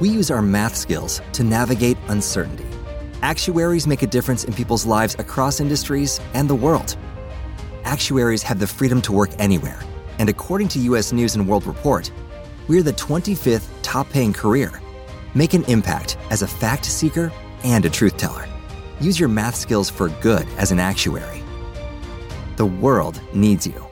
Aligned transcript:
we 0.00 0.08
use 0.08 0.30
our 0.30 0.42
math 0.42 0.76
skills 0.76 1.20
to 1.32 1.44
navigate 1.44 1.96
uncertainty. 2.08 2.66
Actuaries 3.22 3.86
make 3.86 4.02
a 4.02 4.06
difference 4.06 4.44
in 4.44 4.52
people's 4.52 4.84
lives 4.84 5.14
across 5.18 5.60
industries 5.60 6.20
and 6.34 6.48
the 6.50 6.54
world. 6.54 6.96
Actuaries 7.84 8.42
have 8.42 8.58
the 8.58 8.66
freedom 8.66 9.00
to 9.02 9.12
work 9.12 9.30
anywhere, 9.38 9.80
and 10.18 10.28
according 10.28 10.68
to 10.68 10.78
US 10.80 11.12
News 11.12 11.36
and 11.36 11.46
World 11.46 11.66
Report, 11.66 12.10
we're 12.68 12.82
the 12.82 12.92
25th 12.92 13.68
top 13.82 14.08
paying 14.10 14.32
career. 14.32 14.80
Make 15.34 15.54
an 15.54 15.64
impact 15.64 16.16
as 16.30 16.42
a 16.42 16.46
fact 16.46 16.84
seeker 16.84 17.32
and 17.62 17.84
a 17.84 17.90
truth 17.90 18.16
teller. 18.16 18.46
Use 19.00 19.18
your 19.18 19.28
math 19.28 19.54
skills 19.54 19.90
for 19.90 20.08
good 20.20 20.46
as 20.56 20.72
an 20.72 20.78
actuary. 20.78 21.42
The 22.56 22.66
world 22.66 23.20
needs 23.34 23.66
you. 23.66 23.84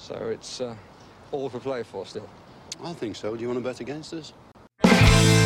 So 0.00 0.14
it's 0.14 0.60
uh, 0.60 0.74
all 1.30 1.48
for 1.48 1.60
play 1.60 1.82
for 1.82 2.04
still. 2.04 2.28
I 2.82 2.92
think 2.92 3.16
so. 3.16 3.34
Do 3.34 3.42
you 3.42 3.48
want 3.48 3.58
to 3.58 3.64
bet 3.64 3.80
against 3.80 4.12
us? 4.12 4.32
Thank 4.82 5.36
you. 5.36 5.41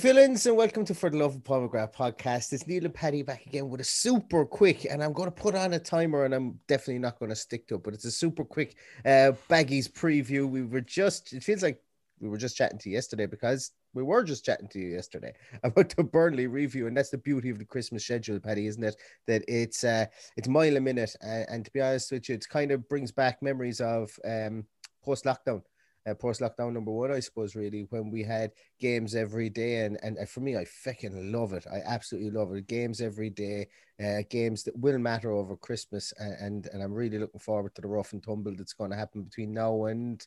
Villains, 0.00 0.46
and 0.46 0.56
welcome 0.56 0.82
to 0.86 0.94
For 0.94 1.10
the 1.10 1.18
Love 1.18 1.34
of 1.34 1.42
McGrath 1.44 1.92
podcast. 1.92 2.54
It's 2.54 2.66
Neil 2.66 2.86
and 2.86 2.94
Paddy 2.94 3.20
back 3.20 3.44
again 3.44 3.68
with 3.68 3.82
a 3.82 3.84
super 3.84 4.46
quick, 4.46 4.86
and 4.86 5.04
I'm 5.04 5.12
going 5.12 5.26
to 5.28 5.30
put 5.30 5.54
on 5.54 5.74
a 5.74 5.78
timer, 5.78 6.24
and 6.24 6.32
I'm 6.32 6.58
definitely 6.68 7.00
not 7.00 7.18
going 7.18 7.28
to 7.28 7.36
stick 7.36 7.68
to 7.68 7.74
it, 7.74 7.82
but 7.82 7.92
it's 7.92 8.06
a 8.06 8.10
super 8.10 8.42
quick 8.42 8.76
uh, 9.04 9.32
Baggies 9.50 9.90
preview. 9.92 10.48
We 10.48 10.62
were 10.62 10.80
just, 10.80 11.34
it 11.34 11.44
feels 11.44 11.62
like 11.62 11.82
we 12.18 12.30
were 12.30 12.38
just 12.38 12.56
chatting 12.56 12.78
to 12.78 12.88
you 12.88 12.94
yesterday 12.94 13.26
because 13.26 13.72
we 13.92 14.02
were 14.02 14.24
just 14.24 14.42
chatting 14.42 14.68
to 14.68 14.78
you 14.78 14.88
yesterday 14.88 15.34
about 15.64 15.90
the 15.94 16.02
Burnley 16.02 16.46
review, 16.46 16.86
and 16.86 16.96
that's 16.96 17.10
the 17.10 17.18
beauty 17.18 17.50
of 17.50 17.58
the 17.58 17.66
Christmas 17.66 18.04
schedule, 18.04 18.40
Paddy, 18.40 18.68
isn't 18.68 18.82
it? 18.82 18.96
That 19.26 19.44
it's 19.48 19.84
uh, 19.84 20.06
it's 20.38 20.48
mile 20.48 20.78
a 20.78 20.80
minute, 20.80 21.14
and, 21.20 21.44
and 21.50 21.64
to 21.66 21.70
be 21.72 21.82
honest 21.82 22.10
with 22.10 22.26
you, 22.26 22.36
it 22.36 22.48
kind 22.48 22.70
of 22.70 22.88
brings 22.88 23.12
back 23.12 23.42
memories 23.42 23.82
of 23.82 24.10
um, 24.24 24.64
post 25.04 25.26
lockdown 25.26 25.60
uh, 26.08 26.14
post 26.14 26.40
lockdown 26.40 26.72
number 26.72 26.90
one, 26.90 27.12
I 27.12 27.20
suppose, 27.20 27.54
really, 27.54 27.86
when 27.90 28.10
we 28.10 28.22
had 28.22 28.52
games 28.78 29.14
every 29.14 29.50
day. 29.50 29.84
And, 29.84 29.98
and 30.02 30.28
for 30.28 30.40
me, 30.40 30.56
I 30.56 30.64
fucking 30.64 31.32
love 31.32 31.52
it. 31.52 31.66
I 31.70 31.80
absolutely 31.86 32.30
love 32.30 32.52
it. 32.54 32.66
Games 32.66 33.00
every 33.00 33.30
day, 33.30 33.68
uh, 34.02 34.22
games 34.30 34.62
that 34.64 34.76
will 34.78 34.98
matter 34.98 35.32
over 35.32 35.56
Christmas. 35.56 36.12
And, 36.18 36.34
and, 36.40 36.68
and 36.72 36.82
I'm 36.82 36.94
really 36.94 37.18
looking 37.18 37.40
forward 37.40 37.74
to 37.74 37.82
the 37.82 37.88
rough 37.88 38.12
and 38.12 38.22
tumble 38.22 38.54
that's 38.56 38.72
going 38.72 38.90
to 38.90 38.96
happen 38.96 39.22
between 39.22 39.52
now 39.52 39.84
and 39.84 40.24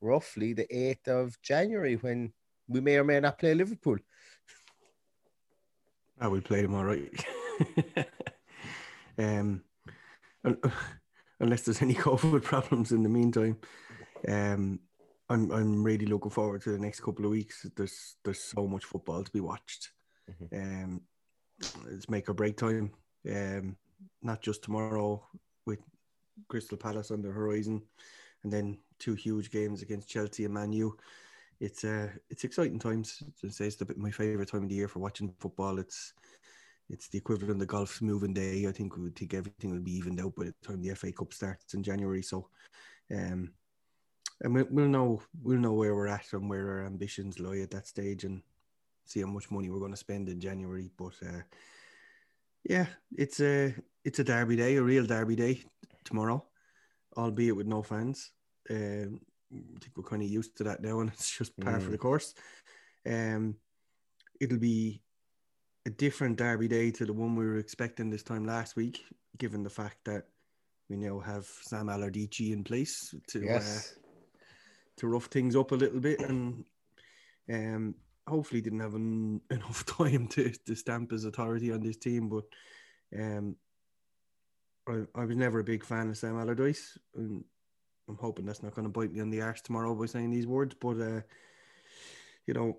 roughly 0.00 0.52
the 0.52 0.66
8th 0.72 1.08
of 1.08 1.42
January 1.42 1.96
when 1.96 2.32
we 2.68 2.80
may 2.80 2.96
or 2.96 3.04
may 3.04 3.20
not 3.20 3.38
play 3.38 3.54
Liverpool. 3.54 3.98
I 6.20 6.28
will 6.28 6.40
play 6.40 6.62
them 6.62 6.74
all 6.74 6.84
right. 6.84 7.24
um, 9.18 9.62
unless 11.40 11.62
there's 11.62 11.82
any 11.82 11.94
COVID 12.06 12.42
problems 12.42 12.92
in 12.92 13.02
the 13.02 13.08
meantime. 13.08 13.58
Um, 14.26 14.80
I'm 15.28 15.50
I'm 15.50 15.82
really 15.82 16.06
looking 16.06 16.30
forward 16.30 16.62
to 16.62 16.70
the 16.70 16.78
next 16.78 17.00
couple 17.00 17.24
of 17.24 17.30
weeks. 17.32 17.66
There's 17.76 18.16
there's 18.24 18.42
so 18.42 18.66
much 18.66 18.84
football 18.84 19.24
to 19.24 19.32
be 19.32 19.40
watched. 19.40 19.90
Mm-hmm. 20.30 20.84
Um, 20.84 21.00
it's 21.90 22.08
make 22.08 22.28
or 22.28 22.34
break 22.34 22.56
time. 22.56 22.92
Um, 23.28 23.76
not 24.22 24.42
just 24.42 24.62
tomorrow 24.62 25.26
with 25.64 25.80
Crystal 26.48 26.78
Palace 26.78 27.10
on 27.10 27.22
the 27.22 27.30
horizon, 27.30 27.82
and 28.44 28.52
then 28.52 28.78
two 28.98 29.14
huge 29.14 29.50
games 29.50 29.82
against 29.82 30.08
Chelsea 30.08 30.44
and 30.44 30.54
Man 30.54 30.72
U. 30.72 30.96
It's 31.58 31.84
uh 31.84 32.08
it's 32.30 32.44
exciting 32.44 32.78
times. 32.78 33.22
It's, 33.42 33.60
it's 33.60 33.76
the, 33.76 33.92
my 33.96 34.10
favorite 34.10 34.50
time 34.50 34.64
of 34.64 34.68
the 34.68 34.74
year 34.74 34.88
for 34.88 35.00
watching 35.00 35.34
football. 35.40 35.78
It's 35.78 36.12
it's 36.88 37.08
the 37.08 37.18
equivalent 37.18 37.52
of 37.52 37.58
the 37.58 37.66
golf's 37.66 38.00
moving 38.00 38.32
day. 38.32 38.66
I 38.68 38.72
think 38.72 38.96
we 38.96 39.02
would 39.04 39.16
think 39.16 39.34
everything 39.34 39.72
will 39.72 39.80
be 39.80 39.96
evened 39.96 40.20
out 40.20 40.34
by 40.36 40.44
the 40.44 40.54
time 40.62 40.80
the 40.80 40.94
FA 40.94 41.10
Cup 41.10 41.32
starts 41.32 41.74
in 41.74 41.82
January. 41.82 42.22
So, 42.22 42.48
um, 43.12 43.52
and 44.42 44.54
we, 44.54 44.62
will 44.64 44.88
know 44.88 45.22
we'll 45.42 45.58
know 45.58 45.72
where 45.72 45.94
we're 45.94 46.08
at 46.08 46.32
and 46.32 46.48
where 46.48 46.68
our 46.68 46.86
ambitions 46.86 47.38
lie 47.38 47.58
at 47.58 47.70
that 47.70 47.86
stage 47.86 48.24
and 48.24 48.42
see 49.04 49.20
how 49.20 49.26
much 49.26 49.50
money 49.50 49.70
we're 49.70 49.78
going 49.78 49.92
to 49.92 49.96
spend 49.96 50.28
in 50.28 50.40
January. 50.40 50.90
But 50.96 51.14
uh, 51.22 51.42
yeah, 52.64 52.86
it's 53.16 53.40
a 53.40 53.74
it's 54.04 54.18
a 54.18 54.24
derby 54.24 54.56
day, 54.56 54.76
a 54.76 54.82
real 54.82 55.06
derby 55.06 55.36
day 55.36 55.64
tomorrow, 56.04 56.44
albeit 57.16 57.56
with 57.56 57.66
no 57.66 57.82
fans. 57.82 58.32
Um, 58.68 59.20
I 59.52 59.78
think 59.80 59.96
we're 59.96 60.02
kind 60.02 60.22
of 60.22 60.28
used 60.28 60.56
to 60.58 60.64
that 60.64 60.82
now, 60.82 61.00
and 61.00 61.10
it's 61.12 61.36
just 61.36 61.58
par 61.60 61.78
mm. 61.78 61.82
for 61.82 61.90
the 61.90 61.98
course. 61.98 62.34
Um, 63.06 63.56
it'll 64.40 64.58
be 64.58 65.00
a 65.86 65.90
different 65.90 66.36
derby 66.36 66.68
day 66.68 66.90
to 66.90 67.06
the 67.06 67.12
one 67.12 67.36
we 67.36 67.46
were 67.46 67.58
expecting 67.58 68.10
this 68.10 68.24
time 68.24 68.44
last 68.44 68.76
week, 68.76 69.04
given 69.38 69.62
the 69.62 69.70
fact 69.70 69.98
that 70.04 70.24
we 70.90 70.96
now 70.96 71.20
have 71.20 71.46
Sam 71.62 71.88
Allardyce 71.88 72.52
in 72.52 72.64
place 72.64 73.14
to 73.28 73.38
uh, 73.38 73.44
yes. 73.44 73.94
uh, 73.96 74.05
to 74.98 75.06
rough 75.06 75.26
things 75.26 75.56
up 75.56 75.72
a 75.72 75.76
little 75.76 76.00
bit 76.00 76.20
and 76.20 76.64
um, 77.52 77.94
hopefully 78.26 78.60
didn't 78.60 78.80
have 78.80 78.94
enough 79.50 79.84
time 79.86 80.26
to, 80.28 80.50
to 80.66 80.74
stamp 80.74 81.10
his 81.10 81.24
authority 81.24 81.72
on 81.72 81.80
this 81.80 81.96
team. 81.96 82.28
But 82.28 82.44
um, 83.18 83.56
I, 84.88 85.02
I 85.14 85.24
was 85.24 85.36
never 85.36 85.60
a 85.60 85.64
big 85.64 85.84
fan 85.84 86.08
of 86.08 86.16
Sam 86.16 86.38
Allardyce. 86.38 86.98
And 87.14 87.44
I'm 88.08 88.16
hoping 88.16 88.46
that's 88.46 88.62
not 88.62 88.74
going 88.74 88.86
to 88.86 88.92
bite 88.92 89.12
me 89.12 89.20
on 89.20 89.30
the 89.30 89.42
arse 89.42 89.60
tomorrow 89.60 89.94
by 89.94 90.06
saying 90.06 90.30
these 90.30 90.46
words. 90.46 90.74
But, 90.80 91.00
uh, 91.00 91.20
you 92.46 92.54
know, 92.54 92.78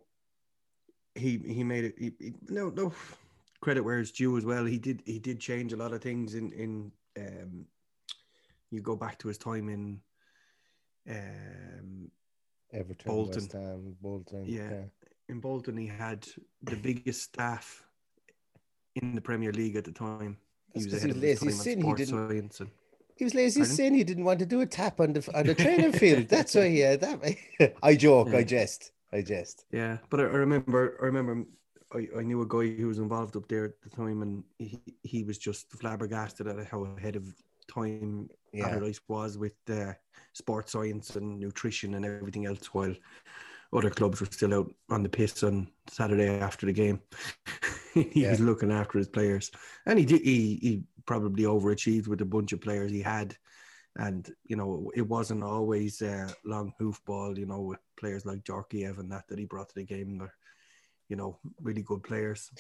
he 1.16 1.38
he 1.38 1.64
made 1.64 1.84
it. 1.86 1.96
He, 1.98 2.14
he, 2.20 2.34
no, 2.48 2.70
no 2.70 2.94
credit 3.60 3.82
where 3.82 4.00
it's 4.00 4.12
due 4.12 4.38
as 4.38 4.46
well. 4.46 4.66
He 4.66 4.78
did 4.78 5.02
he 5.06 5.20
did 5.20 5.40
change 5.40 5.74
a 5.74 5.78
lot 5.78 5.94
of 5.94 6.02
things 6.02 6.36
in 6.36 6.52
in. 6.52 6.92
Um, 7.18 7.66
you 8.70 8.82
go 8.82 8.96
back 8.96 9.18
to 9.20 9.28
his 9.28 9.38
time 9.38 9.70
in 9.70 10.02
um, 11.10 11.57
Everton, 12.78 13.12
Bolton. 13.12 13.42
West 13.42 13.52
Ham, 13.54 13.96
Bolton. 14.02 14.46
Yeah. 14.46 14.70
yeah. 14.70 14.84
In 15.30 15.40
Bolton, 15.40 15.76
he 15.78 15.88
had 15.88 16.28
the 16.64 16.76
biggest 16.76 17.24
staff 17.24 17.84
in 18.96 19.16
the 19.16 19.22
Premier 19.22 19.52
League 19.52 19.76
at 19.76 19.84
the 19.84 19.92
time. 19.92 20.38
He 20.74 20.86
was, 20.86 21.02
he 21.02 21.08
was 21.08 21.18
lazy 21.18 21.52
sin. 21.52 21.82
He 21.82 21.94
didn't. 21.94 22.60
And, 22.60 22.70
he 23.16 23.24
was 23.24 23.34
lazy 23.34 23.64
sin. 23.64 23.94
He 23.94 24.04
didn't 24.04 24.26
want 24.26 24.40
to 24.40 24.46
do 24.46 24.62
a 24.62 24.66
tap 24.66 25.00
on 25.00 25.14
the 25.14 25.28
on 25.36 25.48
the 25.48 25.56
training 25.56 25.92
field. 26.02 26.28
That's 26.28 26.54
why. 26.56 26.68
Yeah, 26.68 26.96
that. 26.98 27.36
I 27.84 27.96
joke. 27.96 28.30
Yeah. 28.30 28.38
I 28.38 28.44
jest. 28.44 28.92
I 29.12 29.22
jest. 29.22 29.66
Yeah, 29.72 29.98
but 30.10 30.20
I, 30.20 30.24
I 30.24 30.38
remember. 30.46 30.98
I 31.02 31.06
remember. 31.06 31.46
I, 31.94 32.08
I 32.20 32.22
knew 32.22 32.42
a 32.42 32.48
guy 32.48 32.76
who 32.76 32.88
was 32.88 33.00
involved 33.00 33.38
up 33.38 33.48
there 33.48 33.64
at 33.64 33.82
the 33.82 33.90
time, 33.90 34.22
and 34.22 34.44
he, 34.60 34.82
he 35.04 35.24
was 35.24 35.38
just 35.38 35.72
flabbergasted 35.72 36.46
at 36.46 36.68
how 36.68 36.84
ahead 36.84 37.16
of 37.16 37.34
time 37.72 38.30
Yeah. 38.54 38.68
Allardyce 38.70 39.02
was 39.08 39.38
with 39.38 39.54
uh, 39.70 39.94
sports 40.34 40.72
science 40.72 41.16
and 41.16 41.40
nutrition 41.40 41.94
and 41.96 42.06
everything 42.06 42.46
else, 42.46 42.74
while 42.74 42.94
other 43.74 43.90
clubs 43.90 44.20
were 44.22 44.28
still 44.28 44.54
out 44.54 44.74
on 44.90 45.04
the 45.04 45.10
piss 45.10 45.44
on 45.44 45.68
Saturday 45.88 46.28
after 46.40 46.66
the 46.66 46.74
game. 46.74 47.02
he 47.94 48.22
Yeah. 48.24 48.32
was 48.32 48.40
looking 48.40 48.72
after 48.72 48.98
his 48.98 49.08
players, 49.10 49.52
and 49.86 50.00
he 50.00 50.06
did. 50.06 50.22
He, 50.22 50.56
he 50.62 50.84
probably 51.06 51.44
overachieved 51.44 52.08
with 52.08 52.22
a 52.22 52.26
bunch 52.26 52.54
of 52.54 52.62
players 52.62 52.92
he 52.92 53.02
had, 53.02 53.36
and 53.98 54.30
you 54.46 54.56
know 54.56 54.92
it 54.96 55.08
wasn't 55.08 55.44
always 55.44 56.02
uh, 56.02 56.30
long 56.46 56.74
hoofball. 56.80 57.38
You 57.38 57.46
know, 57.46 57.62
with 57.62 57.80
players 58.00 58.26
like 58.26 58.44
Djorkaeff 58.44 59.00
and 59.00 59.12
that 59.12 59.28
that 59.28 59.40
he 59.40 59.46
brought 59.46 59.70
to 59.70 59.76
the 59.76 59.84
game. 59.84 60.18
They're, 60.20 60.34
you 61.10 61.16
know, 61.16 61.38
really 61.62 61.84
good 61.84 62.04
players. 62.04 62.52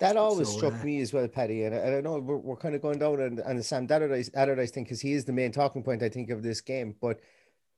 That 0.00 0.16
always 0.16 0.48
So, 0.48 0.56
struck 0.56 0.74
uh, 0.74 0.84
me 0.84 1.00
as 1.00 1.12
well, 1.12 1.28
Paddy. 1.28 1.64
And 1.64 1.74
I, 1.74 1.78
and 1.78 1.96
I 1.96 2.00
know 2.00 2.18
we're, 2.18 2.38
we're 2.38 2.56
kind 2.56 2.74
of 2.74 2.82
going 2.82 2.98
down 2.98 3.20
on, 3.20 3.40
on 3.42 3.56
the 3.56 3.62
Sam 3.62 3.86
Allardyce, 3.88 4.30
Allardyce 4.34 4.70
thing 4.70 4.84
because 4.84 5.00
he 5.00 5.12
is 5.12 5.26
the 5.26 5.32
main 5.32 5.52
talking 5.52 5.82
point, 5.82 6.02
I 6.02 6.08
think, 6.08 6.30
of 6.30 6.42
this 6.42 6.60
game. 6.60 6.96
But 7.00 7.20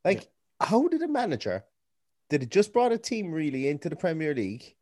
like, 0.04 0.28
how 0.60 0.88
did 0.88 1.02
a 1.02 1.08
manager 1.08 1.64
that 2.30 2.40
had 2.40 2.50
just 2.50 2.72
brought 2.72 2.92
a 2.92 2.98
team 2.98 3.32
really 3.32 3.68
into 3.68 3.88
the 3.88 3.96
Premier 3.96 4.34
League, 4.34 4.74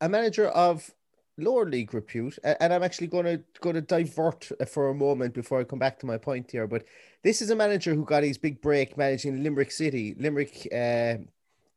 a 0.00 0.08
manager 0.08 0.46
of 0.48 0.90
lower 1.38 1.68
league 1.68 1.92
repute, 1.92 2.38
and 2.42 2.72
I'm 2.72 2.82
actually 2.82 3.08
going 3.08 3.26
to 3.26 3.42
going 3.60 3.74
to 3.74 3.82
divert 3.82 4.50
for 4.68 4.88
a 4.88 4.94
moment 4.94 5.34
before 5.34 5.60
I 5.60 5.64
come 5.64 5.78
back 5.78 5.98
to 6.00 6.06
my 6.06 6.16
point 6.16 6.50
here. 6.50 6.66
But 6.66 6.84
this 7.22 7.42
is 7.42 7.50
a 7.50 7.56
manager 7.56 7.94
who 7.94 8.04
got 8.04 8.22
his 8.22 8.38
big 8.38 8.62
break 8.62 8.96
managing 8.96 9.42
Limerick 9.42 9.72
City, 9.72 10.14
Limerick. 10.18 10.68
Uh, 10.72 11.24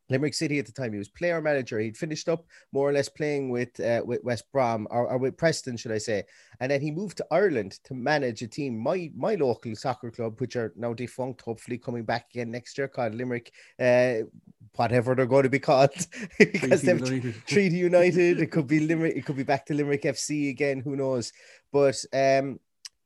Limerick 0.09 0.33
City 0.33 0.59
at 0.59 0.65
the 0.65 0.71
time. 0.71 0.91
He 0.93 0.97
was 0.97 1.09
player 1.09 1.41
manager. 1.41 1.79
He'd 1.79 1.97
finished 1.97 2.29
up 2.29 2.45
more 2.71 2.89
or 2.89 2.93
less 2.93 3.09
playing 3.09 3.49
with 3.49 3.79
uh, 3.79 4.01
with 4.05 4.23
West 4.23 4.51
Brom 4.51 4.87
or, 4.89 5.07
or 5.07 5.17
with 5.17 5.37
Preston, 5.37 5.77
should 5.77 5.91
I 5.91 5.97
say? 5.97 6.23
And 6.59 6.71
then 6.71 6.81
he 6.81 6.91
moved 6.91 7.17
to 7.17 7.27
Ireland 7.31 7.79
to 7.85 7.93
manage 7.93 8.41
a 8.41 8.47
team, 8.47 8.77
my 8.77 9.11
my 9.15 9.35
local 9.35 9.75
soccer 9.75 10.11
club, 10.11 10.39
which 10.39 10.55
are 10.55 10.73
now 10.75 10.93
defunct, 10.93 11.41
hopefully 11.41 11.77
coming 11.77 12.03
back 12.03 12.27
again 12.31 12.51
next 12.51 12.77
year, 12.77 12.87
called 12.87 13.15
Limerick, 13.15 13.51
uh, 13.79 14.15
whatever 14.75 15.15
they're 15.15 15.25
going 15.25 15.43
to 15.43 15.49
be 15.49 15.59
called, 15.59 15.91
because 16.39 16.81
Treaty 16.81 17.05
United. 17.05 17.45
Treaty 17.45 17.77
United. 17.77 18.39
It 18.39 18.51
could 18.51 18.67
be 18.67 18.79
Limerick. 18.79 19.15
It 19.15 19.25
could 19.25 19.37
be 19.37 19.43
back 19.43 19.65
to 19.67 19.73
Limerick 19.73 20.03
FC 20.03 20.49
again. 20.49 20.81
Who 20.81 20.95
knows? 20.95 21.33
But 21.71 22.03
um, 22.13 22.59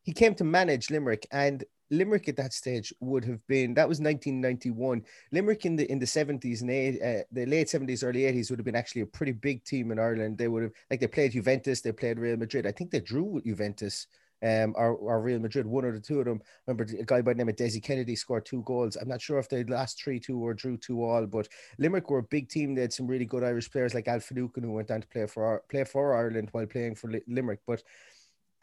he 0.03 0.13
came 0.13 0.35
to 0.35 0.43
manage 0.43 0.89
Limerick, 0.89 1.27
and 1.31 1.63
Limerick 1.93 2.27
at 2.27 2.35
that 2.37 2.53
stage 2.53 2.93
would 2.99 3.23
have 3.25 3.45
been 3.47 3.73
that 3.75 3.87
was 3.87 3.99
1991. 3.99 5.03
Limerick 5.31 5.65
in 5.65 5.75
the 5.75 5.89
in 5.91 5.99
the 5.99 6.05
70s 6.05 6.61
and 6.61 6.71
eight, 6.71 7.01
uh, 7.01 7.23
the 7.31 7.45
late 7.45 7.67
70s, 7.67 8.03
early 8.03 8.21
80s 8.21 8.49
would 8.49 8.59
have 8.59 8.65
been 8.65 8.75
actually 8.75 9.01
a 9.01 9.05
pretty 9.05 9.31
big 9.31 9.63
team 9.63 9.91
in 9.91 9.99
Ireland. 9.99 10.37
They 10.37 10.47
would 10.47 10.63
have 10.63 10.71
like 10.89 10.99
they 10.99 11.07
played 11.07 11.31
Juventus, 11.31 11.81
they 11.81 11.91
played 11.91 12.19
Real 12.19 12.37
Madrid. 12.37 12.65
I 12.65 12.71
think 12.71 12.91
they 12.91 12.99
drew 12.99 13.23
with 13.23 13.45
Juventus. 13.45 14.07
Um, 14.45 14.73
or, 14.75 14.95
or 14.95 15.21
Real 15.21 15.39
Madrid, 15.39 15.65
one 15.65 15.85
or 15.85 15.93
the 15.93 16.01
two 16.01 16.19
of 16.19 16.25
them. 16.25 16.41
Remember 16.67 16.83
a 16.99 17.05
guy 17.05 17.21
by 17.21 17.31
the 17.31 17.37
name 17.37 17.47
of 17.47 17.55
Desi 17.55 17.81
Kennedy 17.81 18.13
scored 18.13 18.45
two 18.45 18.61
goals. 18.63 18.97
I'm 18.97 19.07
not 19.07 19.21
sure 19.21 19.39
if 19.39 19.47
they 19.47 19.63
lost 19.63 20.03
three 20.03 20.19
two 20.19 20.37
or 20.37 20.53
drew 20.53 20.75
two 20.75 21.01
all, 21.01 21.25
but 21.25 21.47
Limerick 21.77 22.09
were 22.09 22.17
a 22.17 22.23
big 22.23 22.49
team. 22.49 22.75
They 22.75 22.81
had 22.81 22.91
some 22.91 23.07
really 23.07 23.23
good 23.23 23.41
Irish 23.41 23.71
players 23.71 23.93
like 23.93 24.09
Al 24.09 24.19
who 24.19 24.49
went 24.73 24.91
on 24.91 24.99
to 24.99 25.07
play 25.07 25.27
for 25.27 25.63
play 25.69 25.85
for 25.85 26.13
Ireland 26.13 26.49
while 26.51 26.65
playing 26.65 26.95
for 26.95 27.09
Limerick. 27.25 27.61
But 27.65 27.83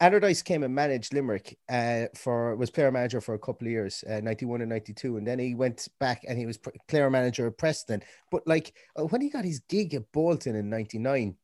Allardyce 0.01 0.41
came 0.41 0.63
and 0.63 0.73
managed 0.73 1.13
Limerick 1.13 1.59
uh, 1.69 2.07
for 2.15 2.55
was 2.55 2.71
player 2.71 2.91
manager 2.91 3.21
for 3.21 3.35
a 3.35 3.39
couple 3.39 3.67
of 3.67 3.71
years, 3.71 4.03
uh, 4.09 4.19
91 4.19 4.61
and 4.61 4.69
92, 4.69 5.17
and 5.17 5.27
then 5.27 5.37
he 5.37 5.53
went 5.53 5.87
back 5.99 6.25
and 6.27 6.39
he 6.39 6.47
was 6.47 6.59
player 6.87 7.11
manager 7.11 7.45
of 7.45 7.57
Preston. 7.57 8.01
But 8.31 8.45
like 8.47 8.73
uh, 8.97 9.03
when 9.03 9.21
he 9.21 9.29
got 9.29 9.45
his 9.45 9.59
gig 9.59 9.93
at 9.93 10.11
Bolton 10.11 10.55
in 10.55 10.71
99, 10.71 11.35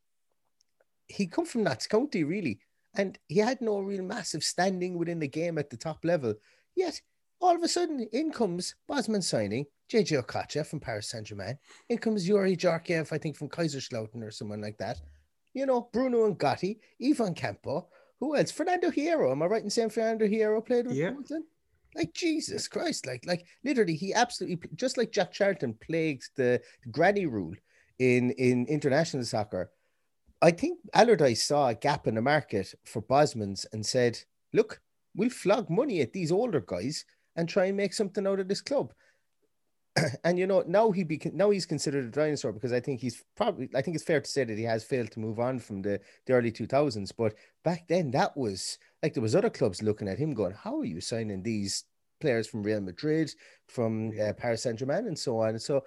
he 1.08 1.28
come 1.28 1.46
from 1.46 1.64
Notts 1.64 1.86
County 1.86 2.24
really, 2.24 2.60
and 2.96 3.20
he 3.28 3.38
had 3.38 3.62
no 3.62 3.78
real 3.78 4.04
massive 4.04 4.44
standing 4.44 4.98
within 4.98 5.20
the 5.20 5.28
game 5.28 5.60
at 5.60 5.70
the 5.70 5.78
top 5.78 6.04
level. 6.04 6.34
Yet 6.76 7.00
all 7.40 7.56
of 7.56 7.62
a 7.62 7.68
sudden, 7.68 8.08
in 8.12 8.32
comes 8.32 8.74
Bosman 8.88 9.22
signing 9.22 9.68
JJ 9.94 10.24
Okocha 10.24 10.66
from 10.66 10.80
Paris 10.80 11.12
Saint 11.12 11.28
Germain. 11.28 11.60
In 11.90 12.00
comes 12.00 12.28
Youri 12.28 12.58
Djorkaeff, 12.58 13.14
I 13.14 13.20
think 13.20 13.38
from 13.38 13.50
Kaiserslautern 13.50 14.24
or 14.24 14.32
someone 14.32 14.62
like 14.62 14.80
that. 14.80 15.00
You 15.54 15.68
know, 15.68 15.90
Bruno 15.94 16.34
N'Gotty, 16.34 16.80
Ivan 17.04 17.36
Campo. 17.36 17.88
Who 18.20 18.36
else? 18.36 18.52
Fernando 18.52 18.90
Hierro. 18.90 19.32
Am 19.32 19.44
I 19.44 19.46
right 19.46 19.64
in 19.64 19.70
saying 19.70 19.90
Fernando 19.90 20.26
Hierro 20.26 20.66
played 20.66 20.88
with 20.88 20.96
Yeah. 20.96 21.12
Bolton? 21.12 21.46
Like 21.96 22.14
Jesus 22.14 22.68
Christ! 22.68 23.08
Like, 23.08 23.26
like 23.26 23.46
literally, 23.64 23.96
he 23.96 24.14
absolutely 24.14 24.60
just 24.76 24.98
like 24.98 25.12
Jack 25.12 25.32
Charlton 25.32 25.74
plagued 25.82 26.30
the 26.36 26.62
granny 26.92 27.26
rule 27.26 27.54
in 28.00 28.32
in 28.32 28.66
international 28.68 29.24
soccer. 29.24 29.72
I 30.42 30.52
think 30.52 30.80
Allardyce 30.94 31.44
saw 31.44 31.70
a 31.70 31.76
gap 31.76 32.06
in 32.06 32.16
the 32.16 32.22
market 32.22 32.74
for 32.86 33.02
Bosmans 33.02 33.66
and 33.74 33.84
said, 33.84 34.20
"Look, 34.54 34.82
we'll 35.16 35.30
flog 35.32 35.70
money 35.70 36.02
at 36.02 36.14
these 36.14 36.32
older 36.32 36.62
guys 36.62 37.06
and 37.36 37.50
try 37.50 37.66
and 37.66 37.78
make 37.78 37.94
something 37.94 38.28
out 38.28 38.40
of 38.40 38.48
this 38.48 38.62
club." 38.62 38.94
and 40.24 40.38
you 40.38 40.48
know, 40.48 40.64
now 40.68 40.92
he 40.92 41.04
be 41.04 41.20
now 41.34 41.50
he's 41.50 41.66
considered 41.66 42.06
a 42.06 42.10
dinosaur 42.10 42.52
because 42.52 42.74
I 42.74 42.80
think 42.80 43.00
he's 43.00 43.24
probably 43.36 43.70
I 43.76 43.82
think 43.82 43.96
it's 43.96 44.04
fair 44.04 44.22
to 44.22 44.30
say 44.30 44.44
that 44.44 44.58
he 44.58 44.64
has 44.64 44.84
failed 44.84 45.12
to 45.12 45.20
move 45.20 45.40
on 45.40 45.60
from 45.60 45.82
the, 45.82 46.00
the 46.26 46.34
early 46.34 46.52
two 46.52 46.68
thousands. 46.68 47.12
But 47.12 47.36
back 47.64 47.88
then, 47.88 48.12
that 48.12 48.36
was 48.36 48.78
like 49.04 49.14
there 49.14 49.24
was 49.24 49.36
other 49.36 49.50
clubs 49.50 49.82
looking 49.82 50.08
at 50.08 50.18
him 50.18 50.34
going, 50.34 50.54
"How 50.54 50.80
are 50.80 50.86
you 50.86 51.02
signing 51.02 51.44
these 51.44 51.86
players 52.20 52.48
from 52.48 52.64
Real 52.64 52.82
Madrid, 52.82 53.32
from 53.68 54.12
uh, 54.20 54.34
Paris 54.34 54.64
Saint 54.64 54.80
Germain, 54.80 55.08
and 55.08 55.18
so 55.18 55.40
on?" 55.40 55.50
And 55.50 55.62
so, 55.62 55.84